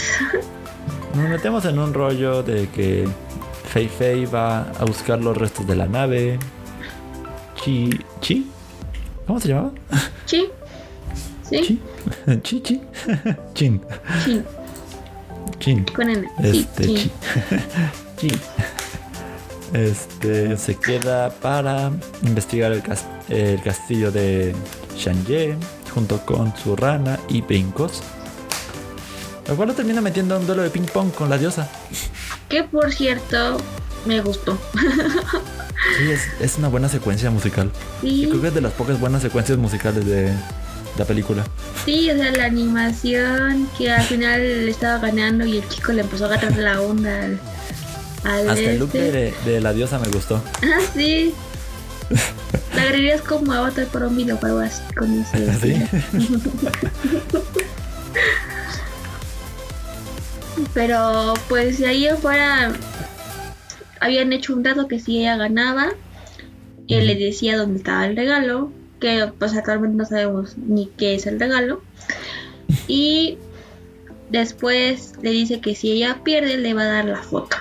[1.15, 3.07] Nos metemos en un rollo de que
[3.65, 6.39] Fei Fei va a buscar los restos de la nave.
[7.63, 7.89] Chi.
[8.21, 8.49] ¿Chi?
[9.25, 9.71] ¿Cómo se llamaba?
[10.25, 10.47] Sí,
[11.49, 11.81] sí, Chi.
[12.43, 12.81] Chi Chi.
[13.53, 13.81] Chin.
[14.23, 14.41] sí,
[15.59, 15.83] Chin.
[15.93, 16.29] con N.
[16.43, 17.11] Este sí.
[18.17, 18.29] Chi.
[18.29, 18.31] Chi.
[19.73, 21.91] Este se queda para
[22.23, 24.55] investigar el, cas- el castillo de
[24.97, 25.55] Shanye
[25.93, 28.01] junto con su rana y brincos.
[29.47, 31.69] Lo cual lo termina metiendo a un duelo de ping pong con la diosa.
[32.49, 33.57] Que por cierto,
[34.05, 34.57] me gustó.
[35.99, 37.71] Sí, es, es una buena secuencia musical.
[38.01, 40.33] Sí, Yo creo que es de las pocas buenas secuencias musicales de
[40.97, 41.45] la película.
[41.85, 46.01] sí, o sea, la animación que al final le estaba ganando y el chico le
[46.01, 47.39] empezó a agarrar la onda al,
[48.23, 49.11] al Hasta el look este.
[49.11, 50.41] de, de la diosa me gustó.
[50.63, 51.33] Ah, sí.
[52.75, 55.53] La agregarías como avatar para un videojuego así con ese.
[55.59, 55.83] ¿Sí?
[60.73, 62.71] Pero pues de ahí afuera
[63.99, 65.89] habían hecho un dato que si ella ganaba,
[66.87, 71.27] él le decía dónde estaba el regalo, que pues actualmente no sabemos ni qué es
[71.27, 71.81] el regalo.
[72.87, 73.37] Y
[74.29, 77.57] después le dice que si ella pierde le va a dar la foto.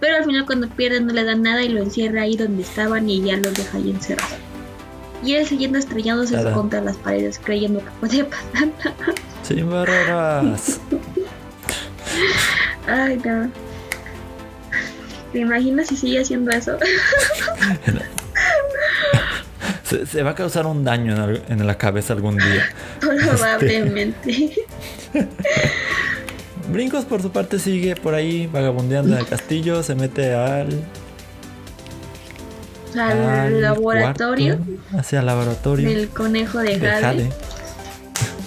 [0.00, 3.08] Pero al final cuando pierde no le da nada y lo encierra ahí donde estaban
[3.08, 4.38] y ya los deja ahí encerrados.
[5.24, 6.52] Y él siguiendo estrellándose Nada.
[6.52, 8.68] contra las paredes creyendo que puede pasar.
[9.42, 10.80] Sin barreras.
[12.86, 13.50] Ay, no.
[15.32, 16.78] ¿Te imaginas si sigue haciendo eso?
[19.82, 21.14] Se, se va a causar un daño
[21.48, 22.74] en, la cabeza algún día.
[23.00, 24.52] Probablemente.
[26.68, 30.68] Brincos por su parte sigue por ahí vagabundeando en el castillo, se mete al,
[32.94, 37.00] Al, al laboratorio cuarto, hacia el laboratorio del conejo de de Jade.
[37.00, 37.30] Jade,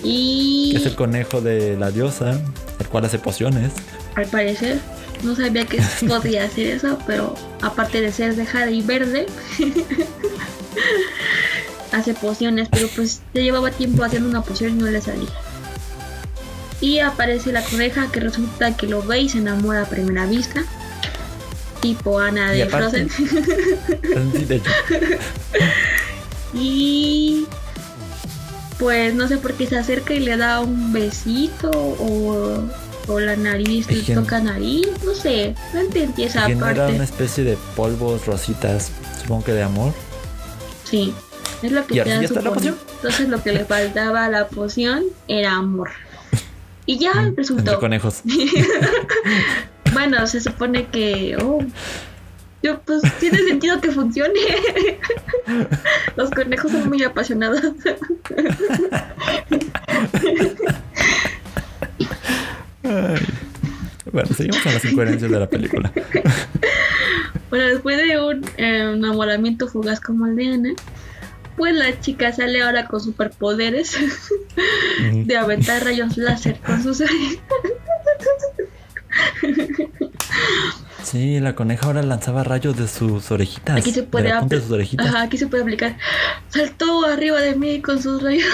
[0.04, 2.40] Y que es el conejo de la diosa,
[2.80, 3.72] el cual hace pociones.
[4.16, 4.80] al parecer
[5.24, 9.28] no sabía que podía hacer eso, pero aparte de ser de Jade y verde,
[11.92, 15.30] hace pociones, pero pues ya llevaba tiempo haciendo una poción y no le salía.
[16.82, 20.64] Y aparece la coneja que resulta que lo ve y se enamora a primera vista.
[21.82, 24.48] Tipo Ana de aparte- Frozen.
[24.48, 24.62] De
[26.54, 27.46] Y
[28.78, 32.64] pues no sé por qué se acerca y le da un besito o,
[33.08, 36.96] o la nariz le toca nariz, no sé, no entendí esa genera parte.
[36.96, 38.90] una especie de polvos rositas,
[39.22, 39.94] supongo que de amor.
[40.86, 41.14] Sí,
[41.62, 42.72] es lo que ¿Y ahora te sí ya está la supone.
[42.72, 42.78] poción?
[42.96, 45.90] Entonces lo que le faltaba a la poción era amor.
[46.90, 47.80] Y ya Mm, Entre resultó.
[47.80, 48.22] conejos.
[49.94, 51.36] Bueno, se supone que.
[51.42, 51.60] Oh,
[52.64, 54.40] yo, pues tiene sentido que funcione.
[56.16, 57.62] Los conejos son muy apasionados.
[62.84, 63.20] Ay.
[64.12, 65.92] Bueno, seguimos con las incoherencias de la película.
[67.50, 70.70] Bueno, después de un eh, enamoramiento fugaz como el de Ana,
[71.60, 73.96] pues la chica sale ahora con superpoderes
[75.14, 77.04] de aventar rayos láser con sus.
[81.04, 83.78] Sí, la coneja ahora lanzaba rayos de sus orejitas.
[83.78, 85.08] Aquí se puede de la punta de apl- sus orejitas.
[85.08, 85.98] Ajá, aquí se puede aplicar.
[86.50, 88.46] Saltó arriba de mí con sus rayos.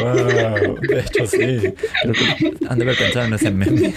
[0.00, 1.38] Wow, de hecho sí.
[2.02, 3.94] Creo que han de haber pensado en ese meme.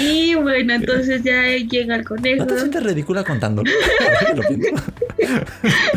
[0.00, 2.44] Y bueno, entonces ya llega el conejo.
[2.44, 3.70] ¿No te sientes ridícula contándolo?
[4.34, 4.42] Lo.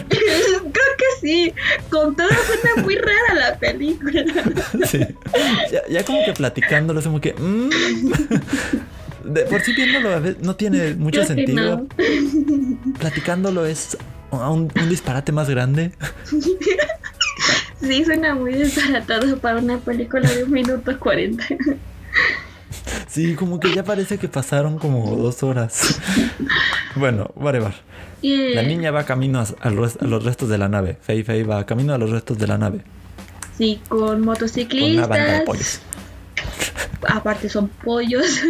[0.10, 1.54] Creo que sí.
[1.90, 4.24] Con todo suena muy rara la película.
[4.88, 5.00] Sí.
[5.72, 7.34] Ya, ya como que platicándolo, es como que.
[7.34, 7.70] mm.
[9.26, 11.78] De por sí viéndolo a veces no tiene mucho Creo sentido.
[11.78, 12.94] no.
[13.00, 13.98] Platicándolo es
[14.32, 15.92] un, un disparate más grande.
[17.82, 21.46] Sí, suena muy disparatado para una película de un minuto cuarenta.
[23.08, 26.00] Sí, como que ya parece que pasaron como dos horas.
[26.96, 27.74] Bueno, whatever.
[28.22, 30.98] La niña va camino a, los, a los restos de la nave.
[31.02, 32.82] Fei Fei va camino a los restos de la nave.
[33.58, 35.42] Sí, con Con una banda de motociclistas.
[35.46, 35.80] pollos.
[37.08, 38.26] Aparte son pollos.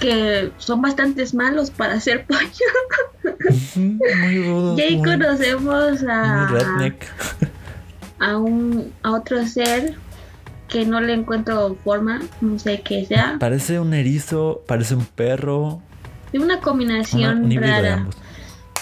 [0.00, 3.36] que son bastantes malos para ser pollo.
[3.74, 4.78] Muy rudos.
[4.78, 7.04] Y ahí muy, conocemos muy a, redneck.
[8.20, 9.94] a un a otro ser
[10.68, 13.36] que no le encuentro forma, no sé qué sea.
[13.38, 15.80] Parece un erizo, parece un perro.
[16.32, 17.94] Es una combinación una- un híbrido de rara.
[17.94, 18.16] ambos.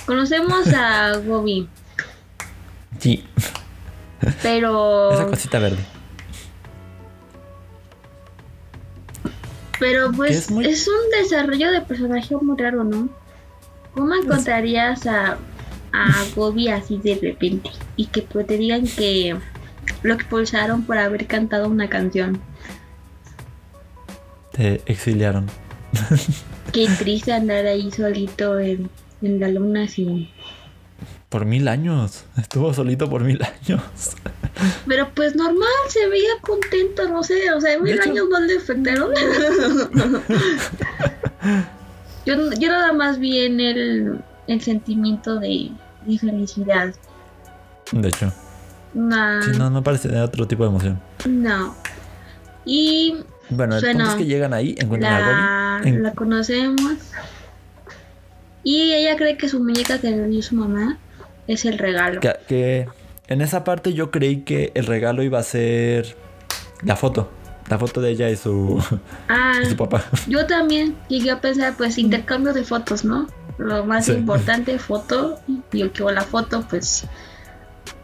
[0.07, 1.68] Conocemos a Gobi,
[2.99, 3.25] Sí,
[4.42, 5.85] pero esa cosita verde.
[9.79, 13.09] pero pues es, un desarrollo de personaje muy raro, ¿no?
[13.94, 15.37] ¿Cómo encontrarías a,
[15.92, 19.37] a Gobi así de repente y que pues, te digan que
[20.05, 22.40] lo expulsaron por haber cantado una canción?
[24.53, 25.47] Te exiliaron.
[26.73, 28.88] Qué triste andar ahí solito en,
[29.23, 30.29] en la luna sin...
[31.29, 32.25] Por mil años.
[32.37, 33.83] Estuvo solito por mil años.
[34.87, 38.57] Pero pues normal, se veía contento, no sé, o sea, mil hecho- años no le
[38.57, 39.11] afectaron.
[42.27, 45.71] yo, yo nada más vi en el, el sentimiento de,
[46.07, 46.95] de felicidad.
[47.90, 48.33] De hecho.
[48.94, 51.00] Nah, Sí, no, no parece de otro tipo de emoción.
[51.26, 51.74] no.
[52.66, 53.16] Y
[53.50, 55.88] Bueno, el Bueno, punto es que llegan ahí, encuentran a la, Gobi.
[55.90, 56.92] en- la conocemos.
[58.62, 60.96] Y ella cree que su muñeca que le dio su mamá
[61.46, 62.20] es el regalo.
[62.20, 62.88] que, que
[63.28, 66.16] en esa parte yo creí que el regalo iba a ser
[66.83, 67.30] la foto.
[67.68, 68.83] La foto de ella y su,
[69.28, 70.04] Ah, y su papá.
[70.26, 73.26] Yo también llegué a pensar, pues, intercambio de fotos, ¿no?
[73.59, 74.12] Lo más Sí.
[74.12, 75.38] importante, foto,
[75.72, 77.04] y el que o la foto, pues,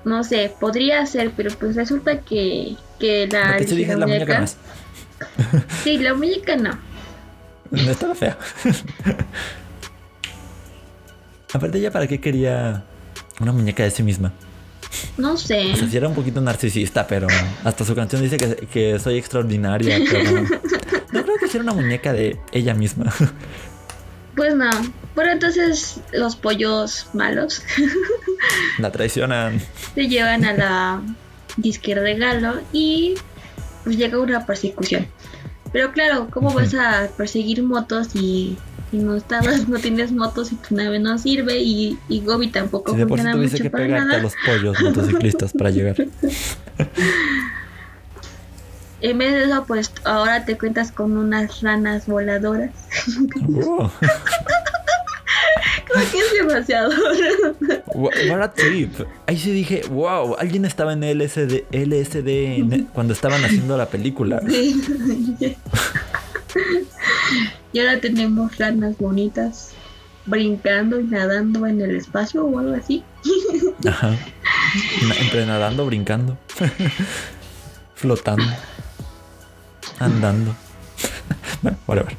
[0.04, 4.38] no sé, podría ser, pero pues resulta que, que la, Lo que dije la muñeca
[4.38, 4.56] no es.
[5.84, 6.78] Sí, la muñeca no.
[7.70, 8.38] No estaba fea.
[11.52, 12.84] Aparte, ella para qué quería
[13.40, 14.32] una muñeca de sí misma.
[15.16, 15.72] No sé.
[15.72, 17.26] O sea, sí era un poquito narcisista, pero
[17.64, 20.42] hasta su canción dice que, que soy extraordinaria, pero
[21.12, 23.12] no creo que sea una muñeca de ella misma.
[24.34, 24.70] Pues no.
[25.14, 27.62] Bueno, entonces los pollos malos
[28.78, 29.60] La traicionan.
[29.94, 31.02] se llevan a la
[31.56, 33.14] disque regalo y
[33.84, 35.06] pues llega una persecución.
[35.72, 38.56] Pero claro, ¿cómo vas a perseguir motos y,
[38.92, 42.92] y no estabas, no tienes motos y tu nave no sirve y, y Gobi tampoco
[42.92, 44.22] Si de por sí funciona mucho que para pegarte a nada?
[44.22, 45.96] los pollos motociclistas para llegar.
[49.02, 52.70] En vez de eso, pues ahora te cuentas con unas ranas voladoras.
[53.40, 53.90] Wow.
[55.84, 56.90] Creo que es demasiado.
[57.94, 58.92] What what a trip.
[59.26, 64.40] Ahí sí dije, wow, alguien estaba en LSD, LSD en- cuando estaban haciendo la película.
[64.48, 64.80] Sí.
[67.72, 69.70] y ahora tenemos ranas bonitas
[70.26, 73.02] brincando y nadando en el espacio o algo así.
[73.86, 74.16] Ajá.
[75.20, 76.38] Entre nadando, brincando,
[77.94, 78.44] flotando,
[79.98, 80.54] andando.
[81.62, 82.16] Bueno, whatever.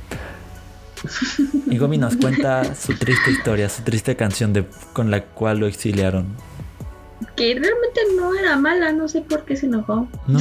[1.68, 5.68] Y Gomi nos cuenta su triste historia, su triste canción de, con la cual lo
[5.68, 6.36] exiliaron.
[7.36, 10.08] Que realmente no era mala, no sé por qué se enojó.
[10.28, 10.40] No,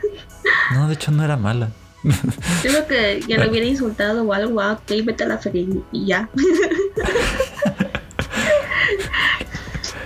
[0.74, 1.70] no, de hecho no era mala.
[2.04, 5.66] Yo creo que, que lo hubiera insultado o algo, ah, ok, vete a la feria
[5.92, 6.28] y ya.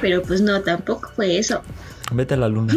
[0.01, 1.63] Pero pues no, tampoco fue eso.
[2.13, 2.75] Vete a la luna.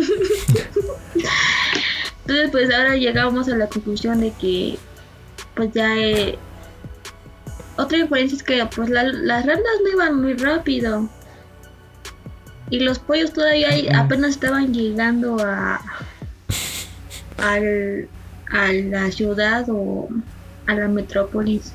[2.22, 4.78] Entonces pues ahora llegamos a la conclusión de que
[5.56, 6.38] pues ya eh,
[7.80, 11.10] otra inferencia es que pues la- las ranas no iban muy rápido.
[12.72, 15.82] Y los pollos todavía apenas estaban llegando a
[17.38, 18.08] al,
[18.52, 20.10] a la ciudad o
[20.68, 21.72] a la metrópolis.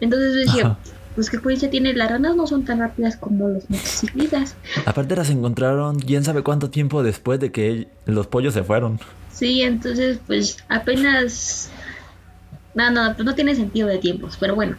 [0.00, 0.78] Entonces dije Ajá.
[1.14, 4.54] pues qué coincidencia tiene las ranas no son tan rápidas como los motociclistas.
[4.86, 9.00] Aparte las encontraron quién sabe cuánto tiempo después de que los pollos se fueron.
[9.32, 11.70] Sí, entonces pues apenas...
[12.78, 14.76] No, no, pues no tiene sentido de tiempos, pero bueno.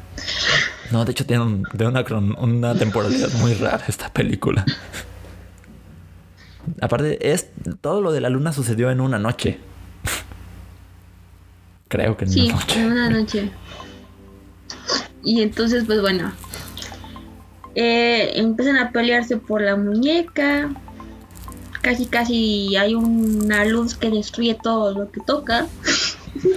[0.91, 2.03] No, de hecho tiene un- de una,
[2.39, 4.63] una temporalidad muy rara esta película.
[6.81, 7.49] Aparte, es
[7.81, 9.59] todo lo de la luna sucedió en una noche.
[11.89, 12.79] Creo que en Sí, una noche.
[12.79, 13.51] en una noche.
[15.23, 16.31] Y entonces pues bueno.
[17.75, 20.69] eh, empiezan a pelearse por la muñeca.
[21.81, 25.67] Casi casi hay una luz que destruye todo lo que toca.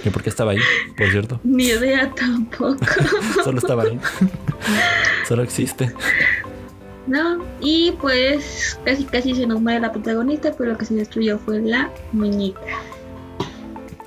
[0.05, 0.59] ¿Y por qué estaba ahí?
[0.97, 1.39] Por cierto.
[1.43, 2.77] Ni idea tampoco.
[3.43, 3.99] Solo estaba ahí.
[5.27, 5.93] Solo existe.
[7.07, 7.43] ¿No?
[7.59, 11.59] Y pues casi casi se nos muere la protagonista, pero lo que se destruyó fue
[11.59, 12.59] la muñeca.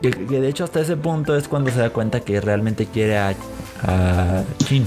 [0.00, 3.18] Que, que de hecho hasta ese punto es cuando se da cuenta que realmente quiere
[3.18, 3.34] a,
[3.82, 4.86] a Jin.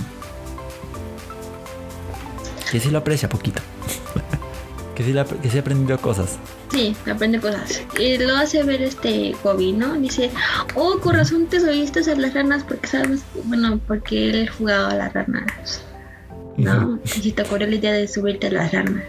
[2.71, 3.61] Que sí lo aprecia poquito.
[4.95, 6.37] que, sí la- que sí ha aprendido cosas.
[6.71, 7.81] Sí, aprende cosas.
[7.99, 9.93] Y lo hace ver este Kobe, ¿no?
[9.95, 10.29] Dice,
[10.75, 14.95] oh, con razón te subiste a las ranas porque sabes, bueno, porque él jugaba a
[14.95, 15.81] las ranas.
[16.57, 16.99] ¿no?
[17.05, 19.03] Y si te acuerdas la idea de subirte a las ranas.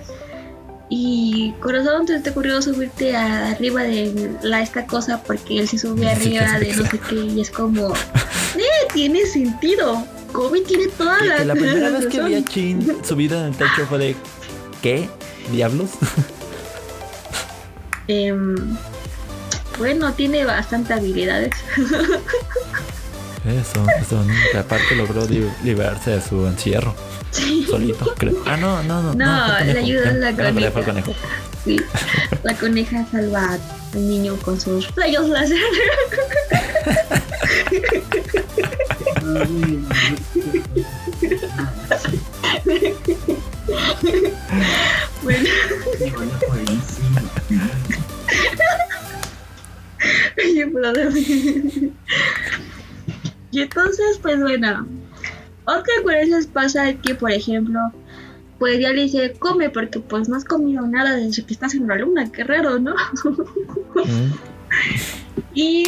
[0.88, 5.78] Y corazón, ¿te te ocurrió subirte a- arriba de la, esta cosa porque él se
[5.78, 8.62] sube arriba de no sé qué y es como, ¡eh!
[8.94, 10.04] Tiene sentido.
[10.32, 13.84] Kobe tiene toda la la primera vez que vi a Chin subido en el techo
[13.88, 14.16] fue de
[14.82, 15.08] ¿qué?
[15.52, 15.90] ¿Diablos?
[18.12, 18.56] Em,
[19.78, 21.52] bueno, tiene bastante habilidades.
[23.46, 26.92] Eso, eso, que aparte logró li- liberarse de su encierro.
[27.30, 27.64] Sí.
[27.70, 28.34] Solito, creo.
[28.46, 29.14] Ah, no, no, no.
[29.14, 30.70] No, el le Ya, la coneja.
[30.72, 31.14] fue el conejo.
[31.64, 31.80] Sí,
[32.42, 33.52] la coneja salva
[33.94, 35.58] al niño con sus rayos láser.
[45.22, 45.48] bueno,
[53.50, 54.86] y entonces, pues bueno,
[55.64, 57.80] otra curiosidad pasa que, por ejemplo,
[58.58, 61.88] pues ya le dice, come porque pues no has comido nada desde que estás en
[61.88, 62.94] la luna, qué raro, ¿no?
[63.94, 64.32] Mm.
[65.54, 65.84] Y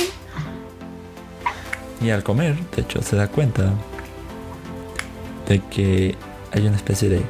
[2.01, 3.73] Y al comer, de hecho, se da cuenta
[5.49, 6.17] de que
[6.53, 7.23] hay una especie de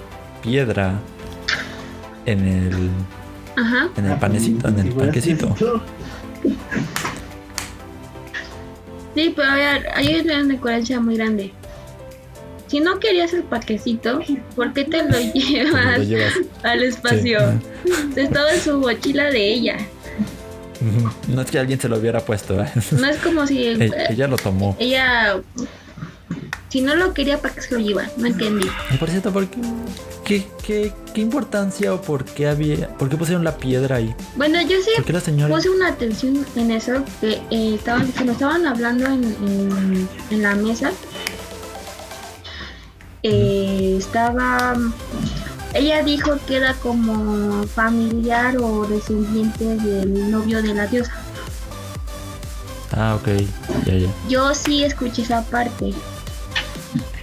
[0.42, 0.98] piedra
[2.24, 2.90] en el,
[3.56, 3.90] Ajá.
[3.96, 5.54] en el panecito, en el panquecito.
[9.14, 11.52] Sí, pero a ver, hay una incoherencia muy grande.
[12.68, 14.20] Si no querías el paquecito,
[14.56, 16.32] ¿por qué te lo llevas Lo llevas.
[16.62, 17.38] al espacio?
[18.16, 19.76] Estaba en su mochila de ella.
[21.28, 22.68] No es que alguien se lo hubiera puesto, ¿eh?
[22.92, 24.74] No es como si E- Ella lo tomó.
[24.80, 25.36] ella,
[26.68, 28.04] si no lo quería, ¿para qué se lo lleva?
[28.16, 28.66] No entendí.
[28.98, 29.58] Por cierto, ¿por qué,
[30.24, 34.14] qué, qué, qué importancia o por qué había, por qué pusieron la piedra ahí?
[34.36, 35.54] Bueno, yo sí ¿Por qué la señora?
[35.54, 40.54] puse una atención en eso que eh, estaban, cuando estaban hablando en, en- en la
[40.54, 40.92] mesa
[43.22, 44.74] eh, estaba
[45.74, 51.12] ella dijo que era como familiar o descendiente del novio de la diosa
[52.94, 53.28] Ah, ok.
[53.86, 54.08] Ya, ya.
[54.28, 55.94] yo sí escuché esa parte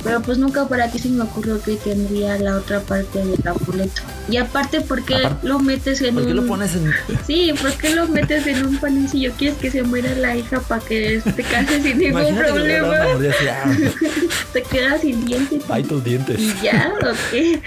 [0.04, 4.02] pero pues nunca por aquí se me ocurrió que tendría la otra parte del amuleto
[4.30, 6.92] y aparte porque Aparte- lo metes en ¿Por qué un lo pones en.?
[7.28, 9.32] Sí, ¿por qué lo metes en un panecillo?
[9.38, 12.96] ¿Quieres que se muera la hija para que te cases sin ningún Imagínate que problema?
[12.96, 13.78] así, ah,
[14.54, 16.40] Te quedas sin dientes Ay, tus dientes.
[16.40, 17.62] y ya, ¿o qué?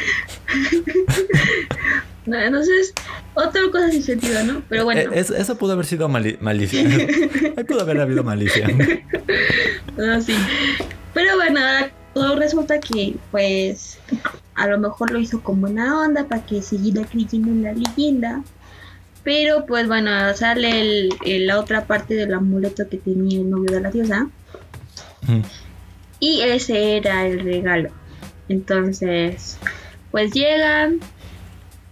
[2.26, 2.92] no, entonces,
[3.34, 4.62] otra cosa sin sentido, ¿no?
[4.68, 6.80] Pero bueno, Eh, eso, eso pudo haber sido mali- malicia.
[7.56, 8.68] Ahí pudo haber habido malicia.
[9.96, 10.34] no, sí.
[11.14, 13.98] Pero bueno, ahora todo resulta que, pues,
[14.54, 18.42] a lo mejor lo hizo con buena onda para que siguiera creyendo en la leyenda.
[19.24, 23.70] Pero pues bueno, sale el- el- la otra parte del amuleto que tenía el novio
[23.70, 24.28] de la diosa.
[26.18, 27.90] Y ese era el regalo.
[28.48, 29.58] Entonces,
[30.10, 30.98] pues llegan,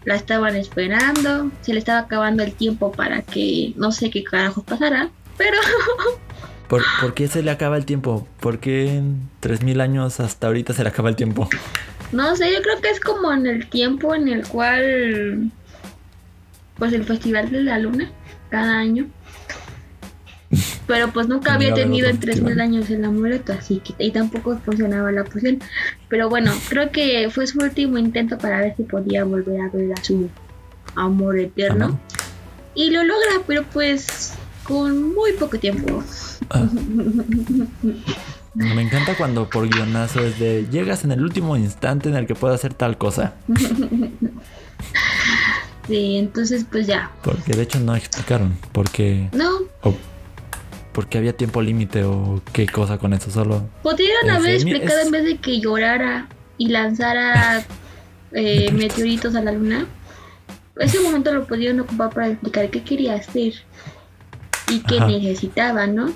[0.05, 4.63] la estaban esperando, se le estaba acabando el tiempo para que no sé qué carajo
[4.65, 5.57] pasara, pero
[6.71, 8.29] ¿Por, por qué se le acaba el tiempo?
[8.39, 11.49] ¿Por qué en 3000 años hasta ahorita se le acaba el tiempo?
[12.13, 15.51] no sé, yo creo que es como en el tiempo en el cual,
[16.79, 18.13] pues el Festival de la Luna,
[18.51, 19.09] cada año.
[20.87, 22.61] Pero pues nunca había tenido en 3000 festival.
[22.61, 25.59] años el amuleto, así que y tampoco funcionaba la poción.
[26.09, 29.93] Pero bueno, creo que fue su último intento para ver si podía volver a ver
[29.93, 30.31] a su
[30.95, 31.87] amor eterno.
[31.87, 31.99] Ajá.
[32.77, 34.35] Y lo logra, pero pues
[34.71, 36.03] con muy poco tiempo.
[36.51, 36.67] Ah.
[38.55, 42.35] Me encanta cuando por guionazo es de llegas en el último instante en el que
[42.35, 43.35] puedo hacer tal cosa.
[45.89, 47.11] Sí, entonces pues ya.
[47.23, 49.51] Porque de hecho no explicaron por qué, No,
[49.83, 49.95] o
[50.93, 53.31] por qué había tiempo límite o qué cosa con eso.
[53.31, 57.65] Solo podrían Es haber explicado es- en vez de que llorara y lanzara
[58.33, 59.87] eh, meteoritos a la luna.
[60.77, 63.53] Ese momento lo pudieron ocupar para explicar qué quería hacer
[64.71, 65.07] y qué Ajá.
[65.09, 66.13] necesitaba, ¿no?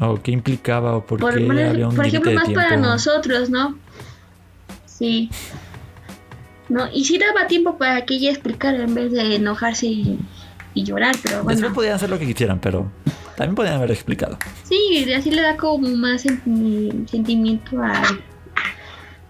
[0.00, 3.48] o qué implicaba o por, Por, qué poner- había un por ejemplo, más para nosotros,
[3.50, 3.78] ¿no?
[4.86, 5.30] Sí.
[6.68, 10.18] No, y sí daba tiempo para que ella explicara en vez de enojarse y,
[10.74, 11.74] y llorar, pero Después bueno.
[11.74, 12.90] podían hacer lo que quisieran, pero
[13.36, 14.36] también podían haber explicado.
[14.64, 18.02] Sí, así le da como más senti- sentimiento a,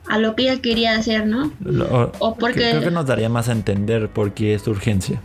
[0.08, 1.52] a lo que ella quería hacer, ¿no?
[1.62, 5.20] Lo- O porque- Creo que nos daría más a entender por qué es urgencia.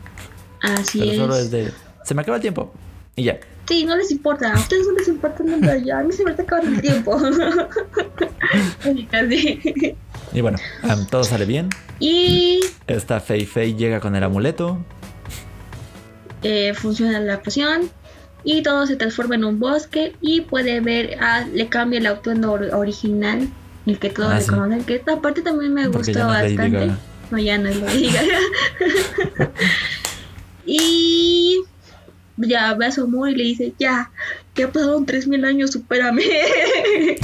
[0.61, 1.17] Así pero es.
[1.17, 1.71] solo es de
[2.03, 2.73] se me acaba el tiempo
[3.19, 3.39] y ya.
[3.67, 4.51] Sí, no les importa.
[4.53, 5.99] A ustedes no les importa nada ya.
[5.99, 7.17] A mí se me está acabando el tiempo.
[9.11, 9.95] Casi.
[10.33, 10.57] Y bueno,
[11.11, 11.69] todo sale bien.
[11.99, 14.77] y Esta Fei Fei llega con el amuleto.
[16.43, 17.89] eh, funciona la poción
[18.43, 22.53] y todo se transforma en un bosque y puede ver, ah, le cambia el atuendo
[22.53, 23.49] or- original,
[23.85, 24.49] el que todos Ah, le sí.
[24.49, 26.91] conocen, que esta parte también me Porque gustó bastante.
[27.31, 28.21] No, ya no lo diga.
[30.65, 31.57] y
[32.47, 34.11] ya ve a su amor y le dice, ya,
[34.55, 36.23] ya pasaron 3000 años, supérame.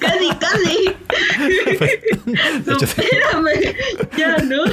[0.00, 0.94] casi, casi.
[2.86, 3.76] supérame.
[4.16, 4.64] ya, ¿no?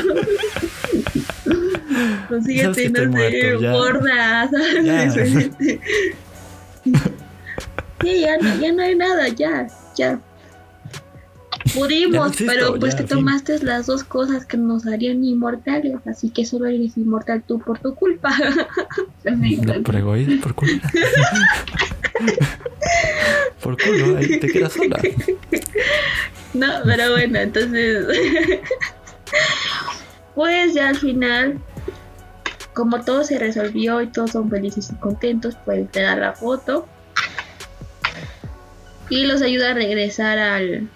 [2.28, 5.14] Consíguete, no sé, gorda, ¿sabes?
[8.02, 10.20] sí, ya no, ya no hay nada, ya, ya.
[11.76, 16.68] Pudimos, pero pues te tomaste las dos cosas que nos harían inmortales, así que solo
[16.68, 18.34] eres inmortal tú por tu culpa.
[19.26, 20.90] no, por egoísmo, por culpa.
[23.62, 25.00] por culo, ahí te quedas sola.
[26.54, 28.06] No, pero bueno, entonces.
[30.36, 31.60] pues ya al final,
[32.74, 36.88] como todo se resolvió y todos son felices y contentos, pues te da la foto.
[39.10, 40.90] Y los ayuda a regresar al,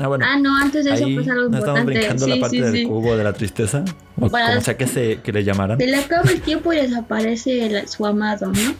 [0.00, 0.24] Ah, bueno.
[0.28, 1.58] Ah, no, antes de eso pues algo no importante.
[1.58, 2.84] Estamos brincando sí, la parte sí, del sí.
[2.84, 3.84] cubo de la tristeza.
[4.20, 5.78] O Para- como sea que, se, que le llamaran.
[5.78, 8.74] Se le acaba el tiempo y desaparece el- su amado, ¿no?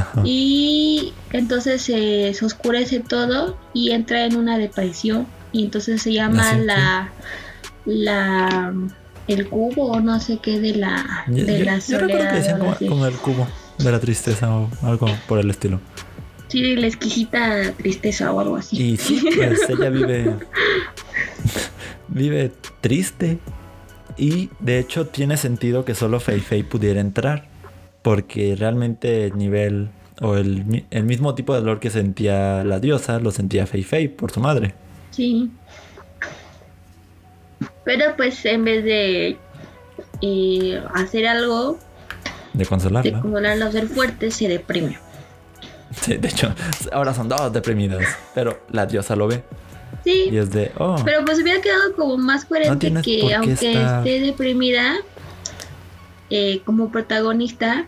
[0.00, 0.22] Ajá.
[0.24, 5.26] Y entonces se, se oscurece todo y entra en una depresión.
[5.52, 7.12] Y entonces se llama Así, la.
[7.84, 8.72] la
[9.28, 12.32] el cubo o no sé qué de la de yo- la yo recuerdo que soledad
[12.34, 13.46] decían como, como el cubo
[13.78, 15.80] de la tristeza o algo por el estilo.
[16.52, 20.34] Sí la exquisita tristeza o algo así Y sí, pues ella vive.
[22.08, 23.38] vive triste.
[24.16, 27.46] Y de hecho tiene sentido que solo Fei Fei pudiera entrar.
[28.02, 29.88] Porque realmente el nivel
[30.20, 34.08] o el, el mismo tipo de dolor que sentía la diosa lo sentía Fei Fei
[34.08, 34.74] por su madre.
[35.10, 35.50] Sí.
[37.84, 39.36] Pero pues en vez de
[40.20, 41.78] eh, hacer algo
[42.52, 43.70] De de consolarla.
[43.72, 44.98] ser fuerte, se deprime.
[46.00, 46.54] Sí, de hecho,
[46.92, 48.02] ahora son dos deprimidas.
[48.34, 49.44] Pero la diosa lo ve.
[50.04, 53.98] Sí, Y es de, oh, pero pues hubiera quedado como más coherente que aunque estar-
[54.06, 54.94] esté deprimida,
[56.30, 57.86] eh, como protagonista,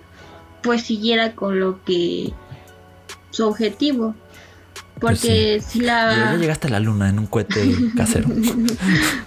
[0.62, 2.32] pues siguiera con lo que
[3.30, 4.14] su objetivo.
[5.00, 8.28] Pues Porque si y ya la llegaste a la luna en un cohete casero.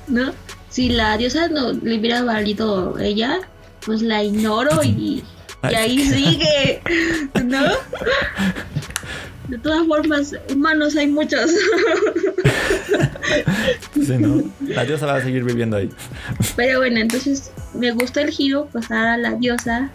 [0.07, 0.31] ¿no?
[0.69, 3.39] Si la diosa no le hubiera valido ella,
[3.85, 5.23] pues la ignoro y,
[5.69, 6.81] y ahí sigue,
[7.45, 7.63] ¿no?
[9.47, 11.49] De todas formas, humanos hay muchos.
[13.93, 14.43] Sí, ¿no?
[14.61, 15.89] La diosa va a seguir viviendo ahí.
[16.57, 19.89] Pero bueno, entonces me gustó el giro, pues ahora la diosa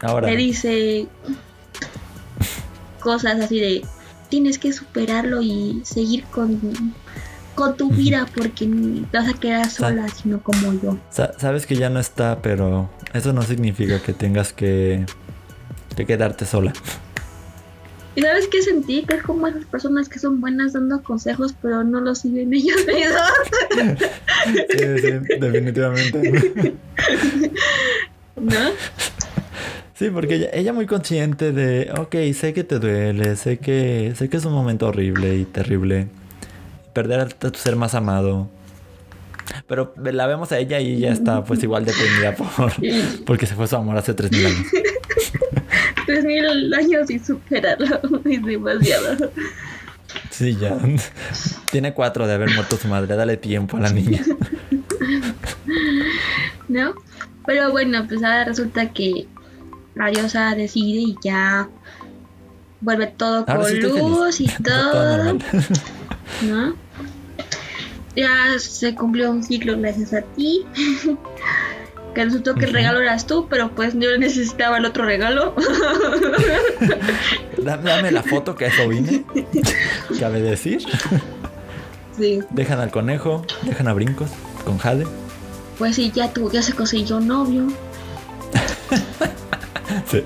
[0.00, 1.06] Ahora, le dice
[3.00, 3.84] cosas así de
[4.28, 6.60] tienes que superarlo y seguir con,
[7.54, 10.98] con tu vida porque ni te vas a quedar sola, sino como yo.
[11.10, 15.06] sa- sabes que ya no está, pero eso no significa que tengas que,
[15.96, 16.72] que quedarte sola.
[18.14, 19.02] ¿Y sabes qué sentí?
[19.02, 22.78] Que es como esas personas que son buenas dando consejos, pero no los siguen ellos
[22.86, 24.00] mismos,
[24.70, 26.72] Sí, sí, definitivamente.
[28.36, 28.70] ¿no?
[29.94, 34.28] Sí, porque ella, ella muy consciente de, ok, sé que te duele, sé que, sé
[34.28, 36.08] que es un momento horrible y terrible.
[36.92, 38.48] Perder a tu ser más amado.
[39.66, 42.72] Pero la vemos a ella y ella está pues igual deprimida por,
[43.24, 44.66] porque se fue su amor hace 3000 años.
[46.06, 49.32] Tres mil años y superarlo es demasiado.
[50.30, 50.78] Sí, ya.
[51.70, 53.16] Tiene cuatro de haber muerto su madre.
[53.16, 54.22] Dale tiempo a la niña.
[56.68, 56.94] ¿no?
[57.44, 59.26] Pero bueno, pues ahora resulta que
[59.94, 61.68] la diosa decide y ya
[62.80, 65.38] vuelve todo Ahora con sí luz y todo.
[66.42, 66.76] ¿no?
[68.16, 70.64] Ya se cumplió un ciclo gracias a ti.
[72.14, 75.54] que resultó que el regalo eras tú, pero pues yo necesitaba el otro regalo.
[77.58, 79.22] Dame, la foto que a eso vine.
[80.18, 80.82] Cabe decir.
[82.16, 82.40] sí.
[82.50, 84.30] Dejan al conejo, dejan a brincos
[84.64, 85.06] con Jade.
[85.78, 87.66] Pues sí, ya tú, ya se consiguió novio,
[90.10, 90.22] Sí.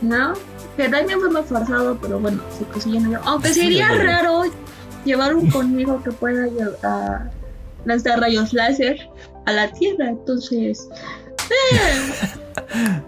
[0.00, 0.32] ¿no?
[0.76, 3.20] Que también fue más forzado, pero bueno, se consiguió novio.
[3.24, 4.42] Aunque Sí, sería raro
[5.04, 6.46] llevar un conejo que pueda
[6.82, 7.30] a
[7.84, 9.08] lanzar rayos láser
[9.46, 10.88] a la Tierra, entonces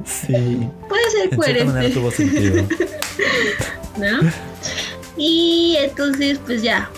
[0.05, 0.69] Sí.
[0.89, 2.67] puede ser En cierta manera coherente, tuvo sentido.
[3.99, 4.31] ¿no?
[5.17, 6.91] Y entonces, pues ya,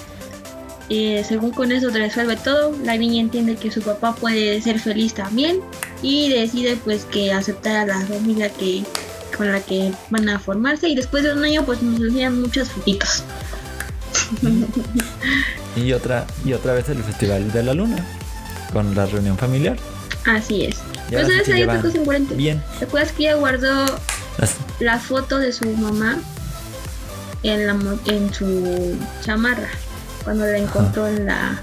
[0.89, 4.81] eh, según con eso te resuelve todo, la niña entiende que su papá puede ser
[4.81, 5.61] feliz también
[6.03, 8.83] y decide pues que aceptar a la familia que
[9.37, 12.71] con la que van a formarse y después de un año pues nos enseñan muchas
[12.71, 13.23] fotitos.
[15.77, 18.05] Y otra, y otra vez el Festival de la Luna.
[18.73, 19.77] Con la reunión familiar.
[20.27, 20.77] Así es.
[21.09, 22.35] Pero sí sabes, que hay otra llevan cosa importante.
[22.35, 22.63] Bien.
[22.79, 23.87] ¿Te acuerdas que ella guardó
[24.39, 26.19] Las- la foto de su mamá
[27.43, 27.77] en la
[28.07, 29.69] en su chamarra
[30.25, 31.61] cuando la encontró en la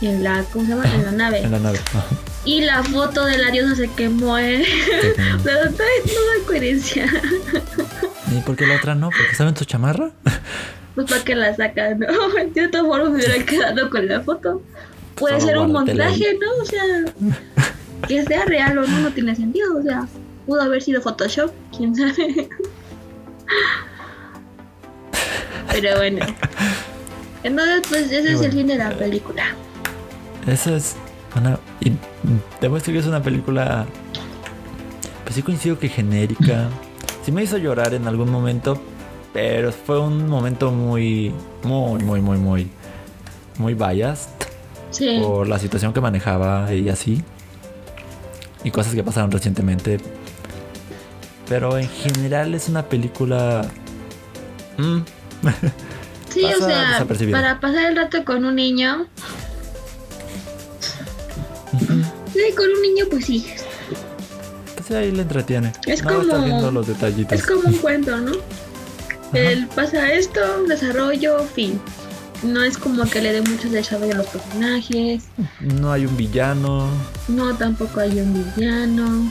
[0.00, 0.92] en la, ¿cómo se llama?
[0.94, 1.42] En la nave.
[1.42, 1.78] En la nave.
[1.94, 2.04] Ajá.
[2.44, 4.36] Y la foto de la diosa se quemó.
[4.38, 4.64] ¿eh?
[4.64, 5.38] quemó.
[5.44, 5.76] Pero no,
[6.34, 7.06] hay coherencia.
[8.30, 9.10] ¿Y por qué la otra no?
[9.10, 10.10] ¿Porque saben su chamarra?
[10.96, 12.06] Pues para que la sacan, ¿no?
[12.54, 14.62] De todas formas me hubieran quedado con la foto.
[15.14, 16.62] Puede Solo ser un montaje, ¿no?
[16.62, 16.82] O sea,
[18.08, 19.76] que sea real o no, no tiene sentido.
[19.78, 20.08] O sea,
[20.46, 22.48] pudo haber sido Photoshop, quién sabe.
[25.70, 26.24] Pero bueno.
[27.42, 29.44] Entonces, pues ese es el fin de la película.
[30.46, 30.96] Eso es
[31.36, 31.58] una.
[31.80, 31.92] Y
[32.62, 33.84] debo decir que es una película.
[35.24, 36.70] Pues sí coincido que genérica.
[37.22, 38.80] Sí me hizo llorar en algún momento.
[39.36, 41.30] Pero fue un momento muy.
[41.62, 42.70] Muy, muy, muy, muy.
[43.58, 44.30] Muy biased.
[44.90, 45.20] Sí.
[45.22, 47.22] Por la situación que manejaba y así.
[48.64, 49.98] Y cosas que pasaron recientemente.
[51.50, 53.68] Pero en general es una película.
[54.78, 55.00] mm,
[56.30, 59.06] Sí, o sea, para pasar el rato con un niño.
[62.32, 63.46] Sí, con un niño, pues sí.
[64.76, 65.74] pues ahí le entretiene.
[65.86, 67.38] Es no como- viendo los detallitos.
[67.38, 68.32] Es como un cuento, ¿no?
[69.32, 71.80] Él pasa esto, desarrollo, fin.
[72.42, 75.24] No es como que le dé mucho desarrollo a los personajes.
[75.60, 76.88] No hay un villano.
[77.28, 79.28] No, tampoco hay un villano.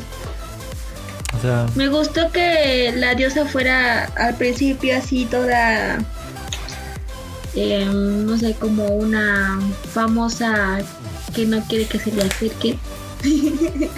[1.37, 5.97] O sea, Me gustó que la diosa fuera al principio así toda.
[7.55, 9.59] eh, no sé, como una
[9.93, 10.79] famosa
[11.33, 12.77] que no quiere que se le acerque.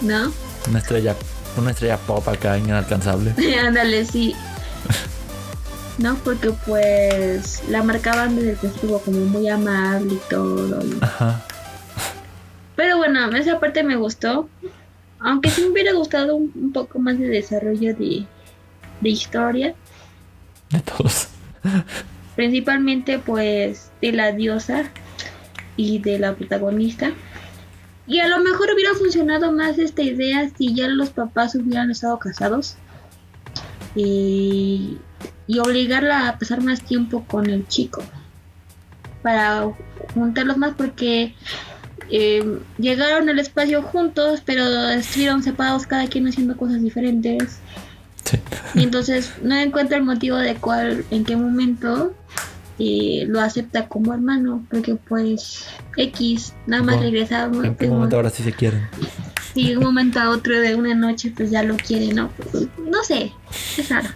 [0.00, 0.32] ¿No?
[0.68, 1.14] una estrella,
[1.56, 3.34] una estrella pop acá inalcanzable.
[3.66, 4.34] Ándale, sí.
[5.98, 10.80] No, porque pues la marcaban desde el principio como muy amable y todo.
[10.86, 11.44] y- Ajá.
[12.76, 14.48] Pero bueno, esa parte me gustó.
[15.18, 18.24] Aunque sí me hubiera gustado un, un poco más de desarrollo de,
[19.00, 19.74] de historia.
[20.70, 21.26] De todos.
[22.36, 24.84] Principalmente pues de la diosa
[25.76, 27.10] y de la protagonista.
[28.06, 32.20] Y a lo mejor hubiera funcionado más esta idea si ya los papás hubieran estado
[32.20, 32.76] casados.
[33.94, 34.98] Y,
[35.46, 38.02] y obligarla a pasar más tiempo con el chico.
[39.22, 39.70] Para
[40.14, 41.34] juntarlos más porque
[42.10, 47.58] eh, llegaron al espacio juntos, pero estuvieron separados cada quien haciendo cosas diferentes.
[48.24, 48.38] Sí.
[48.74, 52.14] Y entonces no encuentra el motivo de cuál, en qué momento
[52.78, 55.66] eh, lo acepta como hermano, porque pues
[55.96, 57.64] X, nada más Bueno, regresamos.
[57.64, 58.88] ¿En qué momento ahora sí se quieren?
[59.66, 62.30] De un momento a otro de una noche pues ya lo quiere, ¿no?
[62.84, 63.32] No sé,
[63.76, 64.08] es raro.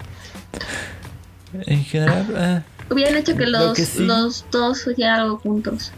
[1.67, 5.93] En general, eh, Hubieran hecho que Lo los, que sí- los dos hicieran algo juntos.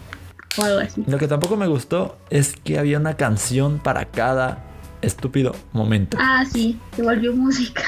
[0.57, 1.03] O algo así.
[1.07, 4.65] lo que tampoco me gustó es que había una canción para cada
[5.03, 6.17] estúpido momento.
[6.21, 7.83] Ah, sí, se volvió música.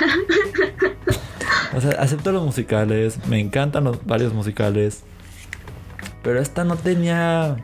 [1.77, 5.03] O sea, acepto los musicales, me encantan los varios musicales.
[6.23, 7.57] Pero esta no tenía.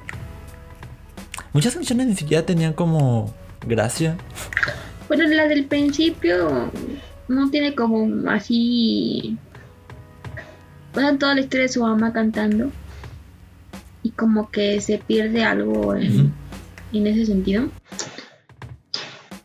[1.53, 3.34] Muchas canciones ni siquiera tenían como
[3.66, 4.16] gracia.
[5.08, 6.70] Bueno, la del principio
[7.28, 9.36] no tiene como así.
[10.92, 12.70] Pasan toda la historia de su mamá cantando.
[14.02, 16.32] Y como que se pierde algo en,
[16.92, 17.68] en ese sentido.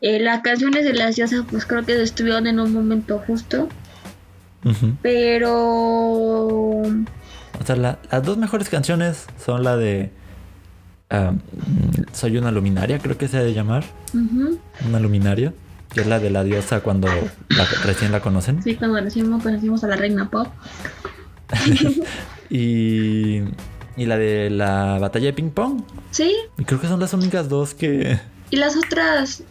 [0.01, 3.67] Eh, las canciones de las diosas, pues creo que estuvieron en un momento justo.
[5.01, 5.51] Pero.
[7.59, 10.11] O sea, la- las dos mejores canciones son la de.
[11.09, 13.83] Mm, Soy una luminaria, creo que se ha de llamar.
[14.87, 15.53] Una luminaria.
[15.93, 18.61] Que es la de la diosa cuando la- recién la conocen.
[18.61, 20.47] Sí, cuando conocimos, conocimos a la reina pop.
[22.49, 23.41] Y.
[23.97, 25.81] Y la de la batalla de ping pong.
[26.11, 28.19] Sí, Y creo que son las únicas dos que.
[28.51, 29.43] Y las otras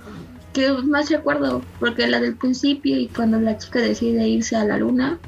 [0.52, 4.78] que más recuerdo, porque la del principio y cuando la chica decide irse a la
[4.78, 5.18] luna,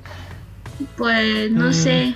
[0.96, 1.72] pues no Mm.
[1.72, 2.14] sé.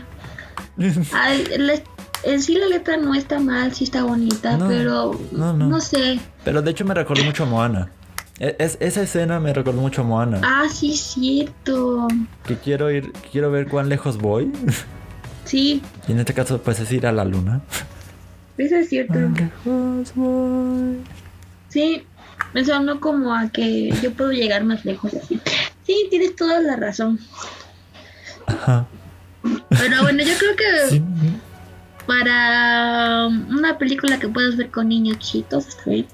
[1.12, 1.82] Ay, la-
[2.24, 5.80] en sí la letra no está mal, sí está bonita, No, pero no, no, no.
[5.80, 6.20] sé.
[6.44, 7.90] Pero de hecho me recordó mucho a Moana.
[8.38, 10.40] E- Es, esa escena me recordó mucho a Moana.
[10.42, 12.08] Ah, sí, cierto.
[12.46, 14.50] Que quiero ir, quiero ver cuán lejos voy.
[15.44, 17.60] Sí, Y en este caso, pues es ir a la luna.
[18.56, 19.14] eso es cierto.
[19.14, 20.98] Cuán lejos voy.
[21.68, 22.06] Sí,
[22.54, 25.40] me sonó como a que yo puedo llegar más lejos así.
[25.84, 27.18] Sí, tienes toda la razón.
[28.46, 28.86] Ajá.
[29.68, 31.02] Pero bueno, yo creo que Sí.
[32.06, 36.06] Para una película que puedas ver con niños está bien.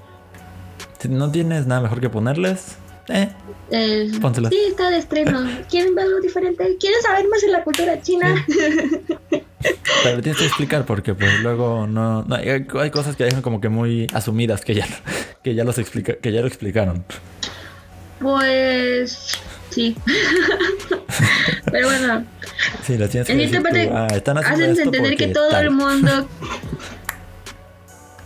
[0.99, 2.77] Si no tienes nada mejor que ponerles,
[3.09, 3.29] eh,
[3.71, 4.49] Eh, Pónsela.
[4.49, 5.41] sí, está de estreno.
[5.69, 6.77] ¿Quieren ver algo diferente?
[6.79, 8.45] ¿Quieren saber más de la cultura china?
[10.03, 13.59] pero tienes que explicar porque pues luego no, no, hay, hay cosas que dejan como
[13.61, 14.87] que muy asumidas que ya,
[15.43, 17.03] que ya los explica, que ya lo explicaron.
[18.19, 19.29] Pues
[19.69, 19.95] sí.
[21.71, 22.25] Pero bueno,
[22.83, 25.65] Sí, tienes que en esta parte tú, ah, están hacen entender que todo tal.
[25.65, 26.27] el mundo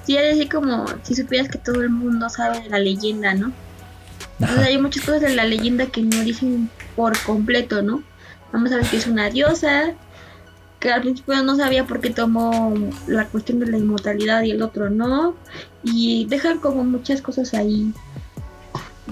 [0.05, 3.53] Sí, es así como si supieras que todo el mundo sabe de la leyenda, ¿no?
[4.39, 8.03] Entonces hay muchas cosas de la leyenda que no dicen por completo, ¿no?
[8.51, 9.93] Vamos a ver que es una diosa,
[10.79, 12.73] que al principio no sabía por qué tomó
[13.07, 15.35] la cuestión de la inmortalidad y el otro no.
[15.83, 17.93] Y dejan como muchas cosas ahí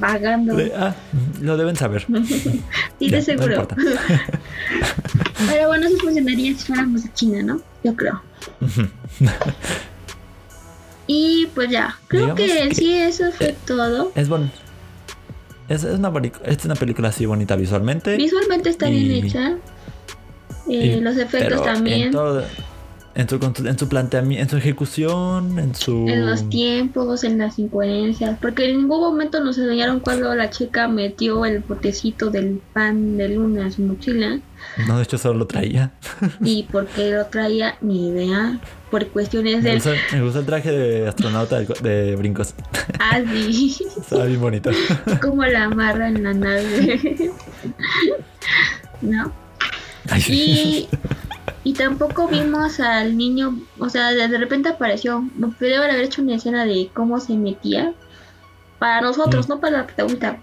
[0.02, 0.58] vagando.
[0.76, 0.94] ah,
[1.40, 2.06] lo deben saber.
[3.00, 3.68] sí, de seguro.
[5.50, 7.62] Pero bueno, eso funcionaría si fuéramos de China, ¿no?
[7.84, 8.22] Yo creo.
[11.08, 14.12] y pues ya, creo que, sí, eso fue todo.
[14.16, 14.50] Es bueno.
[15.70, 16.12] Es, una,
[16.44, 18.18] es una película así bonita visualmente.
[18.18, 19.56] Visualmente está bien hecha.
[20.70, 22.14] Eh, los efectos también.
[22.14, 22.44] En
[23.28, 26.08] su, en su planteamiento, en su ejecución, en su...
[26.08, 30.88] En los tiempos, en las incoherencias, porque en ningún momento nos enseñaron cuando la chica
[30.88, 34.40] metió el botecito del pan de luna en su mochila.
[34.88, 35.92] No, de hecho solo lo traía.
[36.42, 38.60] Y por qué lo traía, ni idea.
[38.90, 39.82] Por cuestiones de...
[40.12, 42.54] Me gusta el traje de astronauta de, brincos.
[43.00, 43.76] Ah, sí.
[43.98, 44.70] Estaba bien bonito.
[45.22, 47.32] Como la amarra en la nave.
[49.02, 49.32] ¿No?
[50.28, 50.88] Y
[51.64, 55.24] y tampoco vimos al niño, o sea, de repente apareció,
[55.60, 57.94] puede haber hecho una escena de cómo se metía.
[58.80, 60.40] Para nosotros, no para la protagonista,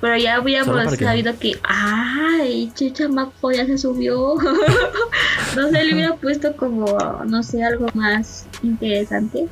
[0.00, 4.36] pero ya habíamos sabido que, ay, Chicha Macpo ya se subió.
[5.56, 9.48] no sé, le hubiera puesto como, no sé, algo más interesante.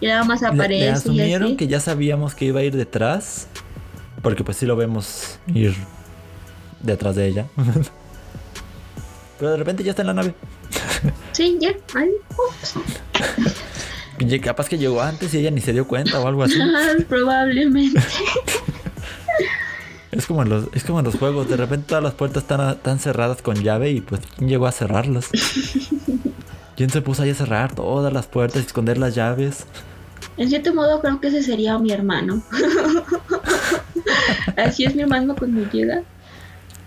[0.00, 0.86] Y nada más aparece.
[0.86, 3.46] Le, asumieron que ya sabíamos que iba a ir detrás,
[4.22, 5.74] porque pues sí lo vemos ir
[6.80, 7.46] detrás de ella.
[9.38, 10.34] Pero de repente ya está en la nave.
[11.32, 11.70] Sí, ya.
[11.94, 12.10] Ay,
[14.40, 16.58] Capaz que llegó antes y ella ni se dio cuenta o algo así.
[17.08, 18.00] Probablemente.
[20.10, 22.70] Es como, en los, es como en los juegos, de repente todas las puertas están,
[22.70, 25.28] están cerradas con llave y pues ¿quién llegó a cerrarlas?
[26.76, 29.66] ¿Quién se puso ahí a cerrar todas las puertas y esconder las llaves?
[30.36, 32.42] En cierto modo creo que ese sería mi hermano.
[34.56, 36.02] Así es mi hermano cuando llega.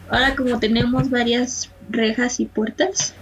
[0.10, 3.14] Ahora como tenemos varias rejas y puertas.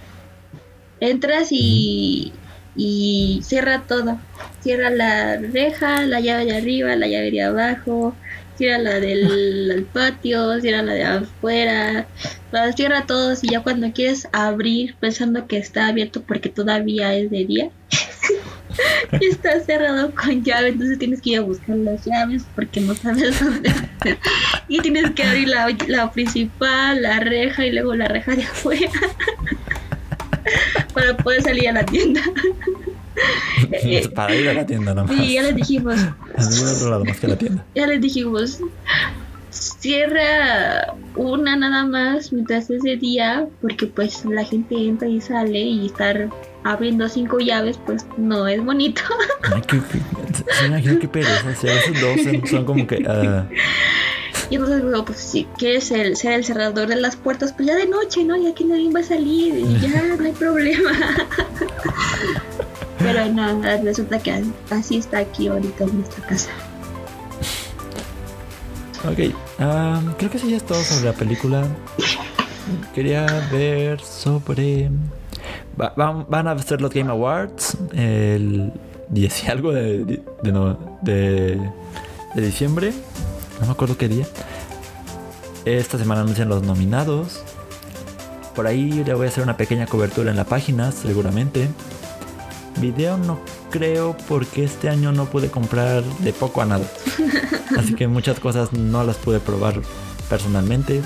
[1.00, 2.32] Entras y,
[2.76, 4.18] y cierra todo.
[4.60, 8.14] Cierra la reja, la llave de arriba, la llave de abajo,
[8.56, 12.06] cierra la del patio, cierra la de afuera,
[12.76, 17.44] cierra todos y ya cuando quieres abrir pensando que está abierto porque todavía es de
[17.46, 17.70] día.
[19.20, 22.94] Y está cerrado con llave, entonces tienes que ir a buscar las llaves porque no
[22.94, 23.72] sabes dónde.
[24.68, 28.90] y tienes que abrir la, la principal, la reja y luego la reja de afuera
[30.94, 32.22] para poder salir a la tienda.
[34.14, 35.16] para ir a la tienda nomás.
[35.16, 35.96] Sí, ya les dijimos.
[36.76, 37.64] otro lado más que la tienda.
[37.74, 38.58] Ya les dijimos.
[39.50, 45.60] Cierra una nada más mientras es de día, porque pues la gente entra y sale
[45.60, 46.28] y estar
[46.64, 49.02] abriendo cinco llaves, pues no es bonito.
[49.54, 49.80] Ay, qué,
[50.52, 51.54] se imagino qué pereza.
[51.54, 52.96] Si veces dos son como que.
[52.96, 53.46] Uh...
[54.50, 57.76] Y entonces, bueno, pues si quieres ser, ser el cerrador de las puertas, pues ya
[57.76, 58.36] de noche, ¿no?
[58.36, 60.90] Ya que nadie va a salir y ya no hay problema.
[62.98, 66.50] Pero no, resulta que así está aquí ahorita en nuestra casa.
[69.04, 71.66] Ok, um, creo que eso ya es todo sobre la película.
[72.94, 74.90] Quería ver sobre
[75.76, 78.72] van a ser los Game Awards el
[79.08, 81.60] 10 y algo de, de,
[82.34, 82.92] de, diciembre.
[83.60, 84.26] No me acuerdo qué día.
[85.64, 87.42] Esta semana anuncian los nominados.
[88.54, 91.68] Por ahí le voy a hacer una pequeña cobertura en la página, seguramente.
[92.80, 93.38] Video no
[93.70, 96.86] creo porque este año no pude comprar de poco a nada.
[97.78, 99.80] Así que muchas cosas no las pude probar
[100.28, 101.02] personalmente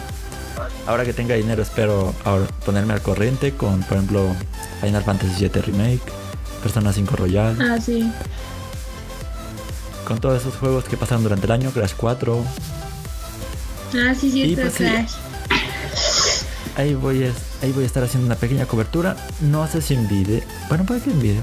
[0.87, 4.35] ahora que tenga dinero espero ahora ponerme al corriente con, por ejemplo,
[4.81, 6.03] Final Fantasy VII Remake,
[6.63, 7.57] Persona 5 Royal.
[7.61, 8.11] Ah, sí.
[10.07, 12.45] Con todos esos juegos que pasaron durante el año, Crash 4.
[13.95, 15.13] Ah, sí, sí, pues, Crash.
[16.77, 17.33] ahí voy, a,
[17.63, 19.17] ahí voy a estar haciendo una pequeña cobertura.
[19.41, 20.43] No sé si en video.
[20.69, 21.43] Bueno, puede que en video.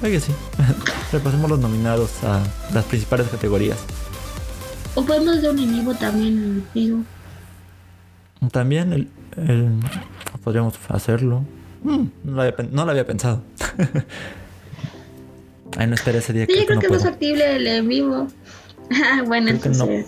[0.00, 0.32] Puede que sí.
[1.12, 3.78] Repasemos los nominados a las principales categorías.
[4.94, 6.98] O podemos hacer un en vivo también, digo.
[8.50, 9.08] También el,
[10.42, 11.44] podríamos hacerlo.
[11.84, 12.34] Mm, no,
[12.84, 13.42] lo había, pensado.
[15.76, 16.46] Ay, no espera ese día.
[16.46, 18.28] Sí, creo, creo que, no es factible el en vivo.
[18.94, 20.04] Ah, bueno, entonces.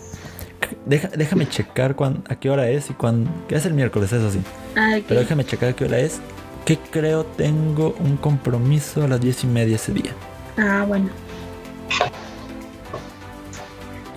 [0.85, 1.97] déjame checar
[2.29, 3.31] a qué hora es y cuándo.
[3.49, 4.41] Que es el miércoles, eso sí.
[4.77, 6.21] Ah, Pero déjame checar a qué hora es.
[6.67, 10.13] Que creo tengo un compromiso a las diez y media ese día.
[10.59, 11.09] Ah, bueno.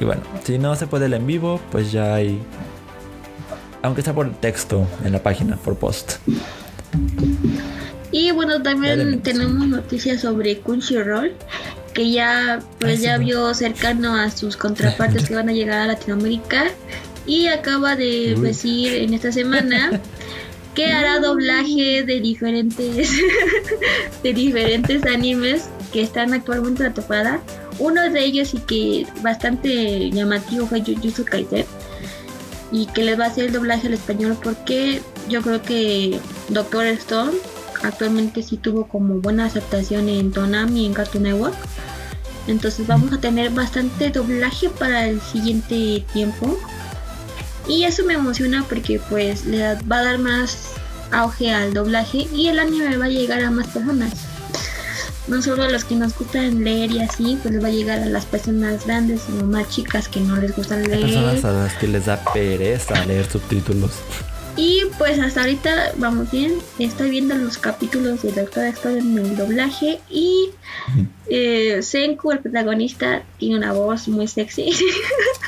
[0.02, 2.42] Y bueno, si no se puede el en vivo, pues ya hay
[3.88, 6.16] aunque sea por texto en la página, por post.
[8.12, 11.34] Y bueno, también tenemos noticias sobre Crunchyroll,
[11.94, 15.88] que ya pues Ah, ya vio cercano a sus contrapartes que van a llegar a
[15.88, 16.66] Latinoamérica
[17.26, 18.42] y acaba de Uy.
[18.42, 20.02] decir en esta semana
[20.76, 23.10] que hará doblaje de diferentes
[24.24, 27.40] de diferentes animes que están actualmente en la.
[27.80, 31.66] Uno de ellos y que bastante llamativo fue Jujutsu Kaisen
[32.72, 36.86] y que les va a hacer el doblaje al español porque yo creo que Doctor
[36.86, 37.34] Stone
[37.84, 41.56] actualmente sí tuvo como buena aceptación en Tonami y en Cartoon Network.
[42.48, 46.58] Entonces vamos a tener bastante doblaje para el siguiente tiempo.
[47.68, 50.70] Y eso me emociona porque pues le va a dar más
[51.12, 54.27] auge al doblaje y el anime va a llegar a más personas.
[55.28, 58.00] No solo a los que nos gustan leer y así, pues les va a llegar
[58.00, 61.02] a las personas grandes, sino más chicas que no les gustan leer.
[61.02, 63.92] personas a las que les da pereza leer subtítulos.
[64.56, 66.54] Y pues hasta ahorita vamos bien.
[66.80, 70.00] Estoy viendo los capítulos de Doctor Stone en el doblaje.
[70.10, 70.50] Y
[71.30, 74.72] eh, Senku, el protagonista, tiene una voz muy sexy.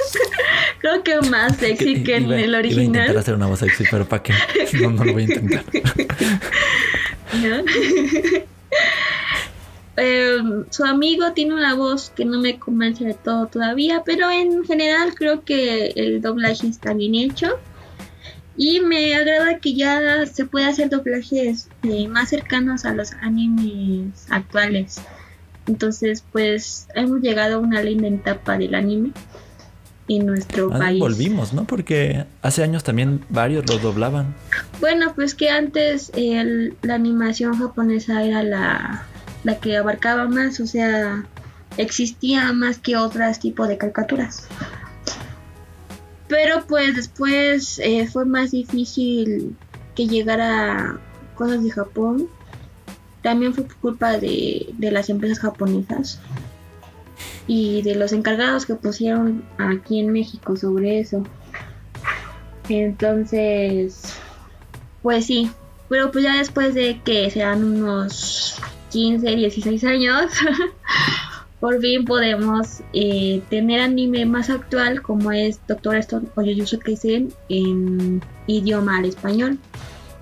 [0.80, 3.18] Creo que más sexy que en el Iba a intentar original.
[3.18, 4.34] hacer una voz sexy, pero ¿para qué?
[4.80, 5.64] No, no lo voy a intentar.
[7.34, 7.64] ¿no?
[10.00, 10.38] Eh,
[10.70, 15.14] su amigo tiene una voz que no me convence de todo todavía, pero en general
[15.16, 17.48] creo que el doblaje está bien hecho.
[18.56, 24.26] Y me agrada que ya se puede hacer doblajes eh, más cercanos a los animes
[24.30, 25.00] actuales.
[25.68, 29.12] Entonces, pues hemos llegado a una linda etapa del anime
[30.10, 31.00] en nuestro Ah, país.
[31.00, 31.66] volvimos, ¿no?
[31.66, 34.34] Porque hace años también varios los doblaban.
[34.82, 39.06] Bueno, pues que antes el- la animación japonesa era la,
[39.44, 41.26] la que abarcaba más, o sea,
[41.78, 44.48] existía más que otros tipos de caricaturas.
[46.28, 49.56] Pero pues después eh, fue más difícil
[49.96, 51.00] que llegara
[51.36, 52.28] cosas de Japón.
[53.24, 56.20] También fue culpa de, de las empresas japonesas
[57.48, 61.24] y de los encargados que pusieron aquí en México sobre eso.
[62.70, 64.14] Entonces,
[65.02, 65.50] pues sí,
[65.90, 70.32] pero pues ya después de que sean unos 15, 16 años,
[71.60, 77.34] por fin podemos eh, tener anime más actual como es Doctor Stone o Jujutsu Kaisen
[77.50, 79.60] en idioma al español,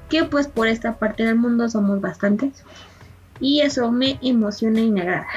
[0.09, 2.63] que pues por esta parte del mundo somos bastantes
[3.39, 5.27] y eso me emociona y me agrada.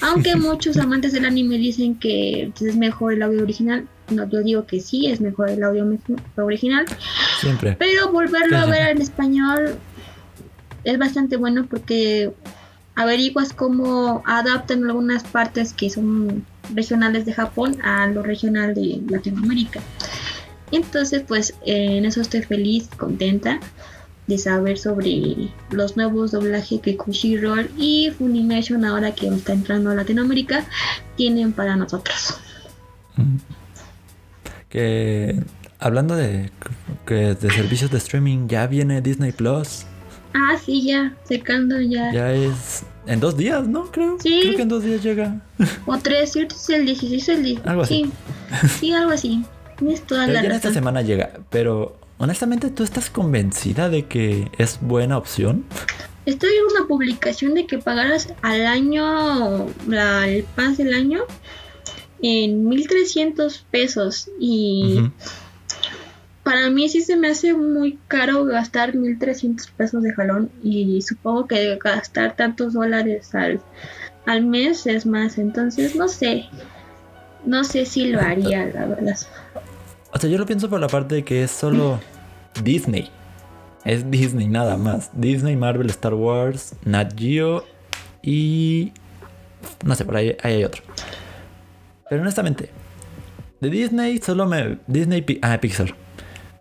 [0.00, 4.42] Aunque muchos amantes del anime dicen que pues, es mejor el audio original, no, yo
[4.42, 5.86] digo que sí, es mejor el audio
[6.36, 6.86] original,
[7.40, 7.76] Siempre.
[7.78, 9.76] pero volverlo a ver en español
[10.84, 12.32] es bastante bueno porque
[12.94, 19.80] averiguas cómo adaptan algunas partes que son regionales de Japón a lo regional de Latinoamérica.
[20.70, 23.60] Entonces, pues en eso estoy feliz, contenta
[24.26, 29.94] de saber sobre los nuevos doblajes que Crunchyroll y Funimation ahora que está entrando a
[29.94, 30.64] Latinoamérica
[31.16, 32.38] tienen para nosotros.
[33.16, 33.36] Mm.
[34.68, 35.42] Que
[35.78, 36.50] hablando de,
[37.04, 39.84] que de servicios de streaming, ya viene Disney Plus.
[40.34, 42.12] Ah, sí, ya, secando ya.
[42.12, 43.90] Ya es en dos días, ¿no?
[43.90, 44.16] Creo.
[44.20, 44.40] Sí.
[44.42, 45.40] Creo que en dos días llega.
[45.86, 46.54] O tres, ¿cierto?
[46.54, 48.10] Es el 16 el di- Algo así.
[48.62, 49.44] Sí, sí, algo así.
[49.78, 50.74] Tienes toda Pero la ya en esta razón.
[50.80, 51.32] semana llega.
[51.50, 55.64] Pero honestamente, ¿tú estás convencida de que es buena opción?
[56.24, 61.22] Estoy en una publicación de que pagaras al año la, el pas del año
[62.22, 65.10] en 1300 pesos y Ujú.
[66.42, 71.46] Para mí sí se me hace muy caro gastar 1300 pesos de jalón y supongo
[71.46, 73.60] que gastar tantos dólares al,
[74.26, 76.46] al mes es más, entonces no sé,
[77.44, 79.16] no sé si lo haría, la verdad.
[80.12, 82.00] O sea, yo lo pienso por la parte de que es solo
[82.62, 83.10] Disney.
[83.84, 85.10] Es Disney nada más.
[85.12, 87.64] Disney, Marvel, Star Wars, Nat Geo
[88.22, 88.92] y...
[89.84, 90.82] No sé, por ahí, ahí hay otro.
[92.08, 92.70] Pero honestamente,
[93.60, 94.78] de Disney solo me...
[94.86, 95.24] Disney...
[95.42, 95.94] Ah, Pixar.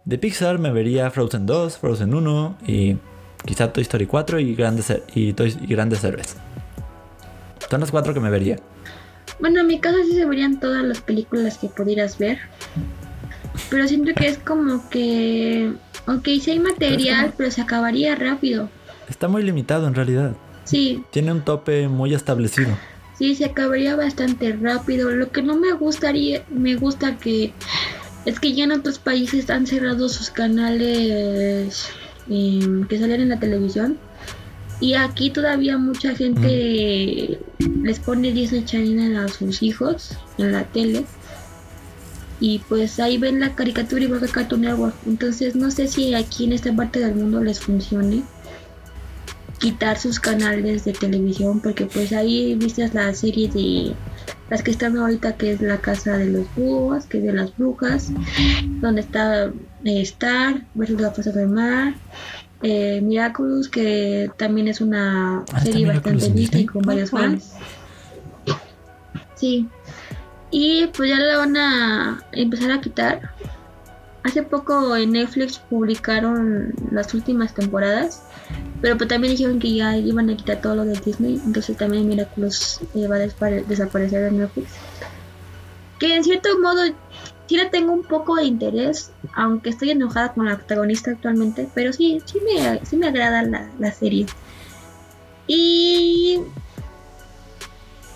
[0.05, 2.97] De Pixar me vería Frozen 2, Frozen 1 y
[3.45, 6.35] quizá Toy Story 4 y Grandes, y Toy- y Grandes Héroes.
[7.69, 8.57] Son las cuatro que me vería.
[9.39, 12.39] Bueno, en mi caso sí se verían todas las películas que pudieras ver.
[13.69, 15.71] Pero siento que es como que...
[16.07, 18.69] Ok, sí hay material, pero se acabaría rápido.
[19.09, 20.33] Está muy limitado en realidad.
[20.63, 22.77] Sí, Tiene un tope muy establecido.
[23.17, 25.11] sí, se acabaría bastante rápido.
[25.11, 27.53] Lo que no me gustaría, me gusta que...
[28.25, 31.87] Es que ya en otros países han cerrado sus canales
[32.29, 33.97] em, que salen en la televisión.
[34.79, 37.39] Y aquí todavía mucha gente
[37.83, 41.05] les pone Disney Channel a sus hijos en la tele.
[42.39, 44.95] Y pues ahí ven la caricatura igual que Cartoon Network.
[45.05, 48.23] Entonces no sé si aquí en esta parte del mundo les funcione.
[49.59, 53.93] quitar sus canales de televisión porque pues ahí viste la serie de
[54.49, 57.55] las que están ahorita que es la casa de los búhos, que es de las
[57.57, 58.11] brujas,
[58.81, 61.93] donde está eh, Star versus la fuerza del mar,
[62.61, 67.53] eh, Miraculous que también es una Ah, ¿está serie bastante vista y con varios fans.
[69.35, 69.67] Sí.
[70.51, 73.31] Y pues ya la van a empezar a quitar.
[74.23, 78.23] Hace poco en Netflix publicaron las últimas temporadas,
[78.81, 82.07] pero pues también dijeron que ya iban a quitar todo lo de Disney, entonces también
[82.07, 84.71] Miraculous eh, va a desaparecer de Netflix.
[85.99, 86.81] Que en cierto modo
[87.47, 91.93] sí le tengo un poco de interés, aunque estoy enojada con la protagonista actualmente, pero
[91.93, 94.25] sí, sí me, sí me agrada la, la serie.
[95.47, 96.39] Y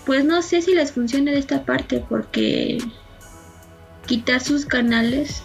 [0.04, 2.78] pues no sé si les funciona de esta parte porque
[4.06, 5.42] quitar sus canales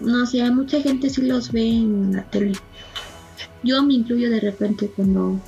[0.00, 2.52] no sé, mucha gente sí los ve en la tele.
[3.64, 5.40] Yo me incluyo de repente cuando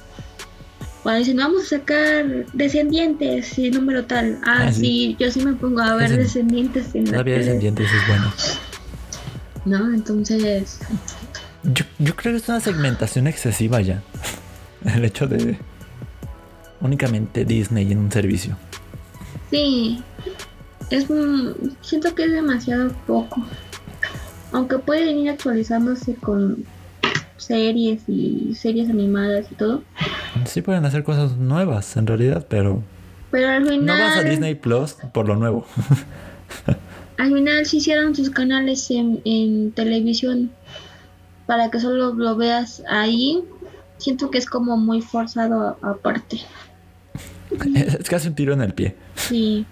[1.02, 4.38] cuando dicen vamos a sacar descendientes y número tal.
[4.44, 4.80] Ah, Ah, sí.
[4.80, 5.16] sí.
[5.20, 8.32] yo sí me pongo a ver Descend- descendientes en Todavía descendientes es bueno.
[9.64, 10.78] No, entonces
[11.64, 14.02] Yo, yo creo que es una segmentación excesiva ya.
[14.84, 15.58] El hecho de
[16.80, 18.56] únicamente Disney en un servicio.
[19.50, 20.02] Sí,
[20.90, 23.44] es un- siento que es demasiado poco.
[24.52, 26.64] Aunque pueden ir actualizándose con
[27.36, 29.82] series y series animadas y todo.
[30.44, 32.82] Sí pueden hacer cosas nuevas en realidad, pero
[33.30, 35.66] Pero al no final, vas a Disney Plus por lo nuevo.
[37.18, 40.50] al final sí hicieron sus canales en, en televisión
[41.46, 43.44] para que solo lo veas ahí.
[43.98, 46.40] Siento que es como muy forzado aparte.
[47.74, 48.96] es casi un tiro en el pie.
[49.14, 49.64] Sí.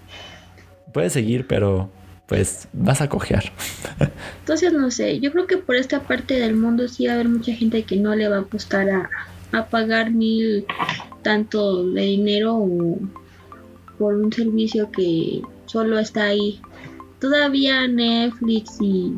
[0.93, 1.91] Puedes seguir, pero
[2.27, 3.51] pues vas a cojear.
[4.39, 7.29] Entonces no sé, yo creo que por esta parte del mundo sí va a haber
[7.29, 9.09] mucha gente que no le va a apostar a,
[9.51, 10.65] a pagar mil
[11.21, 12.97] tanto de dinero o
[13.97, 16.59] por un servicio que solo está ahí.
[17.19, 19.13] Todavía Netflix y,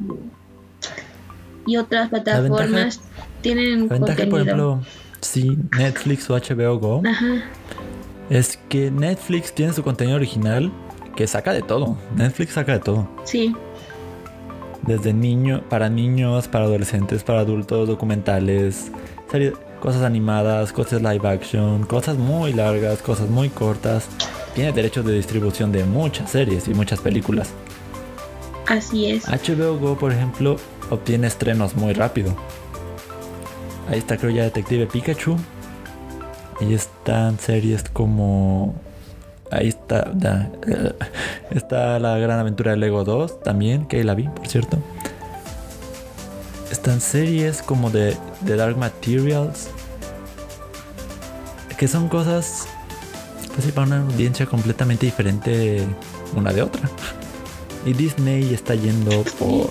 [1.66, 3.01] y otras plataformas
[3.41, 4.41] tienen La ventaja, por contenido.
[4.41, 4.82] ejemplo,
[5.22, 7.43] si Netflix o HBO Go, Ajá,
[8.30, 10.72] es que Netflix tiene su contenido original
[11.18, 11.97] que saca de todo.
[12.15, 13.09] Netflix saca de todo.
[13.26, 13.53] sí,
[14.84, 18.89] Desde niño, para niños, para adolescentes, para adultos, documentales,
[19.30, 24.07] series, cosas animadas, cosas live action, cosas muy largas, cosas muy cortas.
[24.55, 27.49] Tiene derechos de distribución de muchas series y muchas películas.
[28.68, 29.26] así es.
[29.28, 30.55] HBO Go, por ejemplo,
[30.89, 32.34] obtiene estrenos muy rápido.
[33.89, 35.36] Ahí está, creo ya Detective Pikachu.
[36.61, 38.76] Ahí están series como.
[39.52, 40.12] Ahí está.
[40.68, 40.93] eh,
[41.52, 44.78] está la gran aventura de Lego 2 también, que ahí la vi, por cierto.
[46.72, 49.70] Están series como de, Dark Materials.
[51.78, 52.68] Que son cosas.
[53.54, 55.84] Pues sí, para una audiencia completamente diferente
[56.36, 56.89] una de otra.
[57.86, 59.70] Y Disney está yendo por.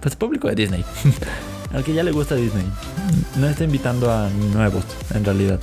[0.00, 0.84] Pues público de Disney.
[1.72, 2.64] Al que ya le gusta Disney.
[3.36, 4.84] No está invitando a nuevos,
[5.14, 5.60] en realidad.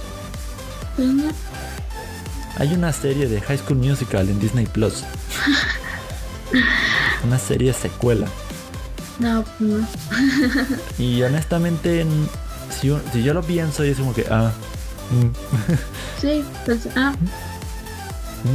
[2.57, 5.03] Hay una serie de High School Musical en Disney Plus.
[7.25, 8.27] Una serie secuela.
[9.19, 9.87] No, pues no.
[10.97, 12.05] Y honestamente,
[12.79, 14.25] si, yo- si yo lo pienso, es como que.
[14.29, 14.51] Ah.
[15.11, 15.27] mm,
[16.21, 17.13] Sí, pues, ah,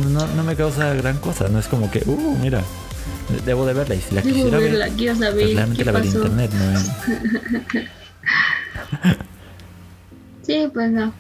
[0.08, 1.48] No, no me causa gran cosa.
[1.48, 2.62] No es como que, uh, mira.
[3.28, 3.94] de- Debo de verla.
[3.96, 6.16] Y si la debo quisiera verla, ver, quiero pues saber realmente qué la vería en
[6.16, 6.28] pasó.
[6.28, 6.50] internet,
[7.72, 7.80] ¿no?
[10.46, 11.12] Sí, pues no.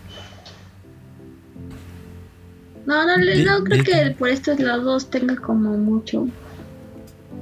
[2.90, 6.26] No, no, Di- no creo que por estos lados tenga como mucho.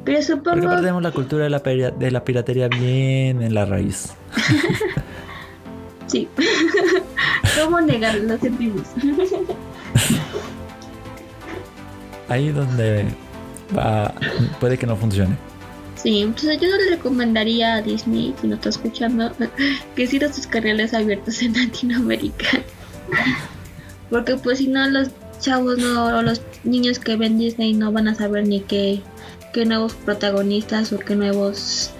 [0.04, 0.58] Pero Porque supongo.
[0.66, 4.12] aparte tenemos la cultura de la, de la piratería bien en la raíz.
[6.06, 6.26] Sí.
[7.62, 8.24] ¿Cómo negarlo?
[8.24, 8.82] Lo sentimos.
[12.28, 13.06] Ahí donde
[13.76, 14.14] va,
[14.60, 15.36] puede que no funcione.
[15.96, 19.32] Sí, entonces yo no le recomendaría a Disney, si no está escuchando,
[19.96, 22.46] que cierre sus canales abiertos en Latinoamérica.
[24.08, 28.08] Porque pues si no los chavos no, o los niños que ven Disney no van
[28.08, 29.00] a saber ni qué,
[29.52, 31.90] qué nuevos protagonistas o qué nuevos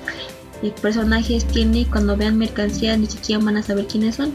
[0.63, 4.33] eh, personajes tiene y cuando vean mercancía ni siquiera van a saber quiénes son.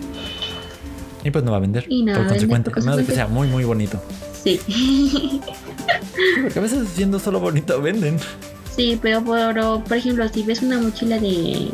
[1.24, 1.86] Y pues no va a vender.
[1.88, 3.16] Y no por consecuente, por de que consecuente.
[3.16, 4.02] sea muy, muy bonito.
[4.44, 4.60] Sí.
[6.42, 8.18] Porque a veces siendo solo bonito venden.
[8.76, 11.70] Sí, pero por, por ejemplo, si ves una mochila de,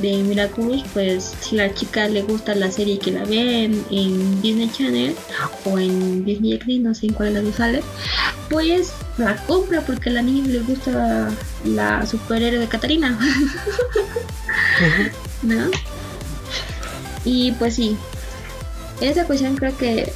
[0.00, 4.70] de Miraculous, pues si la chica le gusta la serie que la ve en, Disney
[4.70, 5.14] Channel
[5.64, 7.82] o en Disney XD, no sé en cuál de las dos sale,
[8.50, 11.30] pues la compra porque a la niña le gusta
[11.64, 13.18] la superhéroe de Catarina.
[15.42, 15.70] ¿No?
[17.24, 17.96] Y pues sí,
[19.00, 20.12] esa cuestión creo que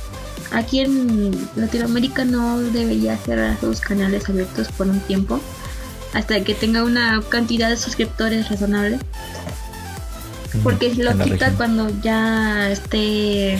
[0.53, 5.41] aquí en Latinoamérica no debería cerrar sus canales abiertos por un tiempo
[6.12, 8.99] hasta que tenga una cantidad de suscriptores razonable.
[10.63, 13.59] Porque si lo quita cuando ya esté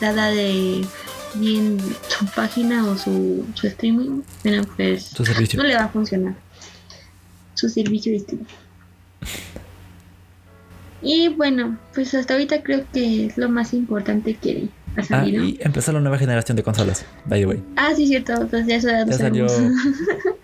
[0.00, 0.84] dada de
[1.34, 5.12] bien su página o su, su streaming, bueno, pues
[5.54, 6.34] no le va a funcionar.
[7.54, 8.46] Su servicio de streaming.
[11.02, 15.42] Y bueno, pues hasta ahorita creo que es lo más importante que ha salido.
[15.42, 17.62] Ah, y empezó la nueva generación de consolas, by the way.
[17.76, 18.46] Ah, sí, cierto.
[18.48, 19.46] Pues ya eso ya, salió.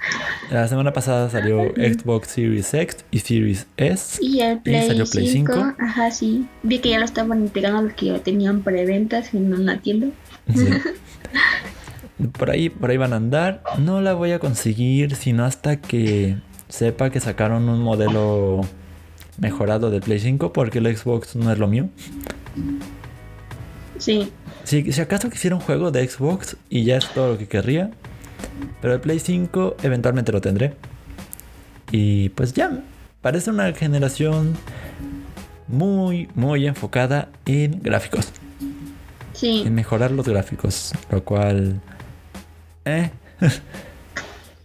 [0.50, 4.18] la semana pasada salió Xbox Series X y Series S.
[4.22, 5.74] Y el Play, y salió Play 5.
[5.78, 6.46] Ajá, sí.
[6.62, 10.08] Vi que ya lo estaban entregando los que ya tenían preventas en una tienda.
[12.38, 13.62] por ahí, por ahí van a andar.
[13.78, 16.36] No la voy a conseguir sino hasta que
[16.68, 18.60] sepa que sacaron un modelo
[19.38, 21.88] mejorado del Play 5 porque el Xbox no es lo mío.
[23.98, 24.30] Sí.
[24.64, 27.90] Si, si acaso quisiera un juego de Xbox y ya es todo lo que querría.
[28.80, 30.74] Pero el Play 5 eventualmente lo tendré.
[31.90, 32.82] Y pues ya,
[33.20, 34.54] parece una generación
[35.68, 38.28] muy, muy enfocada en gráficos.
[39.32, 39.62] Sí.
[39.66, 40.92] En mejorar los gráficos.
[41.10, 41.80] Lo cual...
[42.84, 43.10] Eh.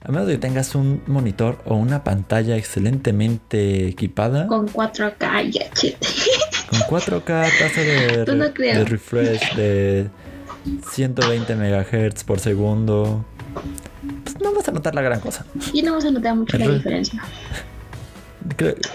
[0.01, 4.47] A menos de que tengas un monitor o una pantalla excelentemente equipada.
[4.47, 5.69] Con 4K, ya
[6.69, 10.09] Con 4K, tasa de, refresh de
[10.89, 13.25] 120 MHz por segundo.
[14.23, 15.45] Pues no vas a notar la gran cosa.
[15.73, 17.21] Y no vas a notar mucho la diferencia.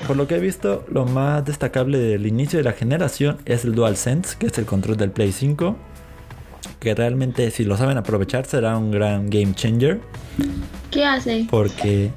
[0.07, 3.75] por lo que he visto, lo más destacable del inicio de la generación es el
[3.75, 5.77] DualSense, que es el control del Play 5.
[6.81, 10.01] Que realmente, si lo saben aprovechar, será un gran game changer.
[10.91, 11.47] ¿Qué hace?
[11.51, 12.11] Porque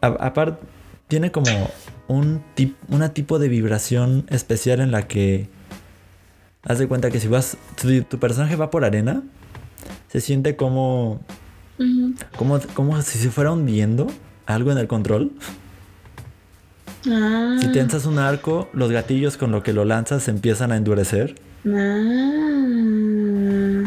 [0.00, 0.66] aparte
[1.08, 1.70] tiene como
[2.08, 5.48] un tip, una tipo de vibración especial en la que
[6.64, 9.22] haz de cuenta que si vas tu, personaje va por arena
[10.14, 11.20] se siente como
[12.36, 14.06] como, como si se fuera hundiendo
[14.46, 15.32] algo en el control.
[17.10, 17.58] Ah.
[17.60, 21.34] Si tensas un arco, los gatillos con lo que lo lanzas se empiezan a endurecer.
[21.66, 22.62] Ah.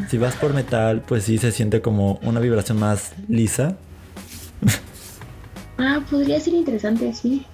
[0.09, 3.77] Si vas por metal, pues sí se siente como una vibración más lisa.
[5.77, 7.45] ah, podría ser interesante, sí.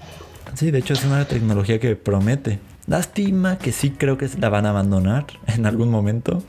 [0.55, 2.57] Sí, de hecho es una tecnología que promete.
[2.87, 6.43] Lástima que sí creo que la van a abandonar en algún momento.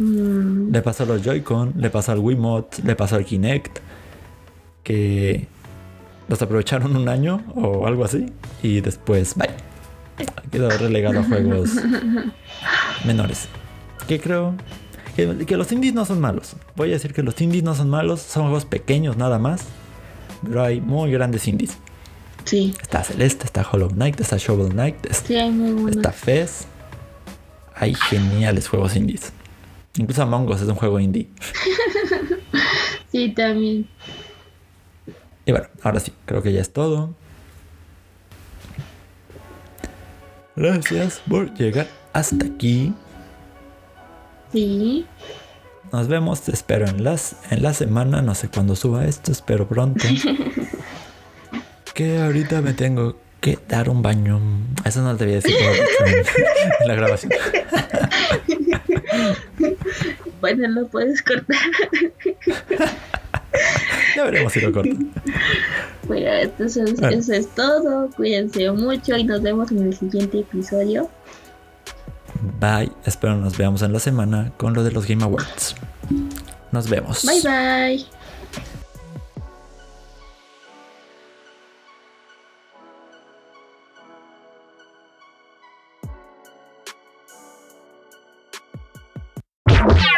[0.00, 0.72] Mm.
[0.72, 3.78] Le pasó a los Joy-Con, le pasó al Wiimote, le pasó al Kinect.
[4.82, 5.46] Que
[6.26, 8.26] los aprovecharon un año o algo así.
[8.62, 9.50] Y después, bye.
[10.50, 11.70] Quedó relegado a juegos
[13.04, 13.48] menores.
[14.08, 14.54] Que creo
[15.14, 16.56] que, los indies no son malos.
[16.76, 19.64] Voy a decir que los indies no son malos, son juegos pequeños nada más.
[20.42, 21.76] Pero hay muy grandes indies.
[22.44, 22.74] Sí.
[22.80, 26.66] Está Celeste, está Hollow Knight, está Shovel Knight, está Fez.
[27.74, 29.32] Hay geniales juegos indies.
[30.00, 31.28] Incluso Among Us es un juego indie.
[33.12, 33.86] sí, también.
[35.44, 37.14] Y bueno, ahora sí, creo que ya es todo.
[40.56, 42.94] Gracias por llegar hasta aquí.
[44.50, 45.04] Sí.
[45.92, 49.68] Nos vemos, te espero en, las, en la semana, no sé cuándo suba esto, espero
[49.68, 50.02] pronto.
[51.94, 54.40] que ahorita me tengo que dar un baño.
[54.84, 55.54] Eso no te voy a decir
[56.80, 57.32] en, la grabación.
[60.40, 61.56] bueno, lo puedes cortar.
[64.16, 64.96] ya veremos si lo corto.
[66.06, 68.10] Bueno, entonces eso es todo.
[68.16, 71.10] Cuídense mucho y nos vemos en el siguiente episodio.
[72.58, 72.92] Bye.
[73.04, 75.74] Espero nos veamos en la semana con lo de los Game Awards.
[76.72, 77.24] Nos vemos.
[77.24, 78.19] Bye bye.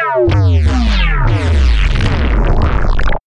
[0.05, 1.52] Yeah.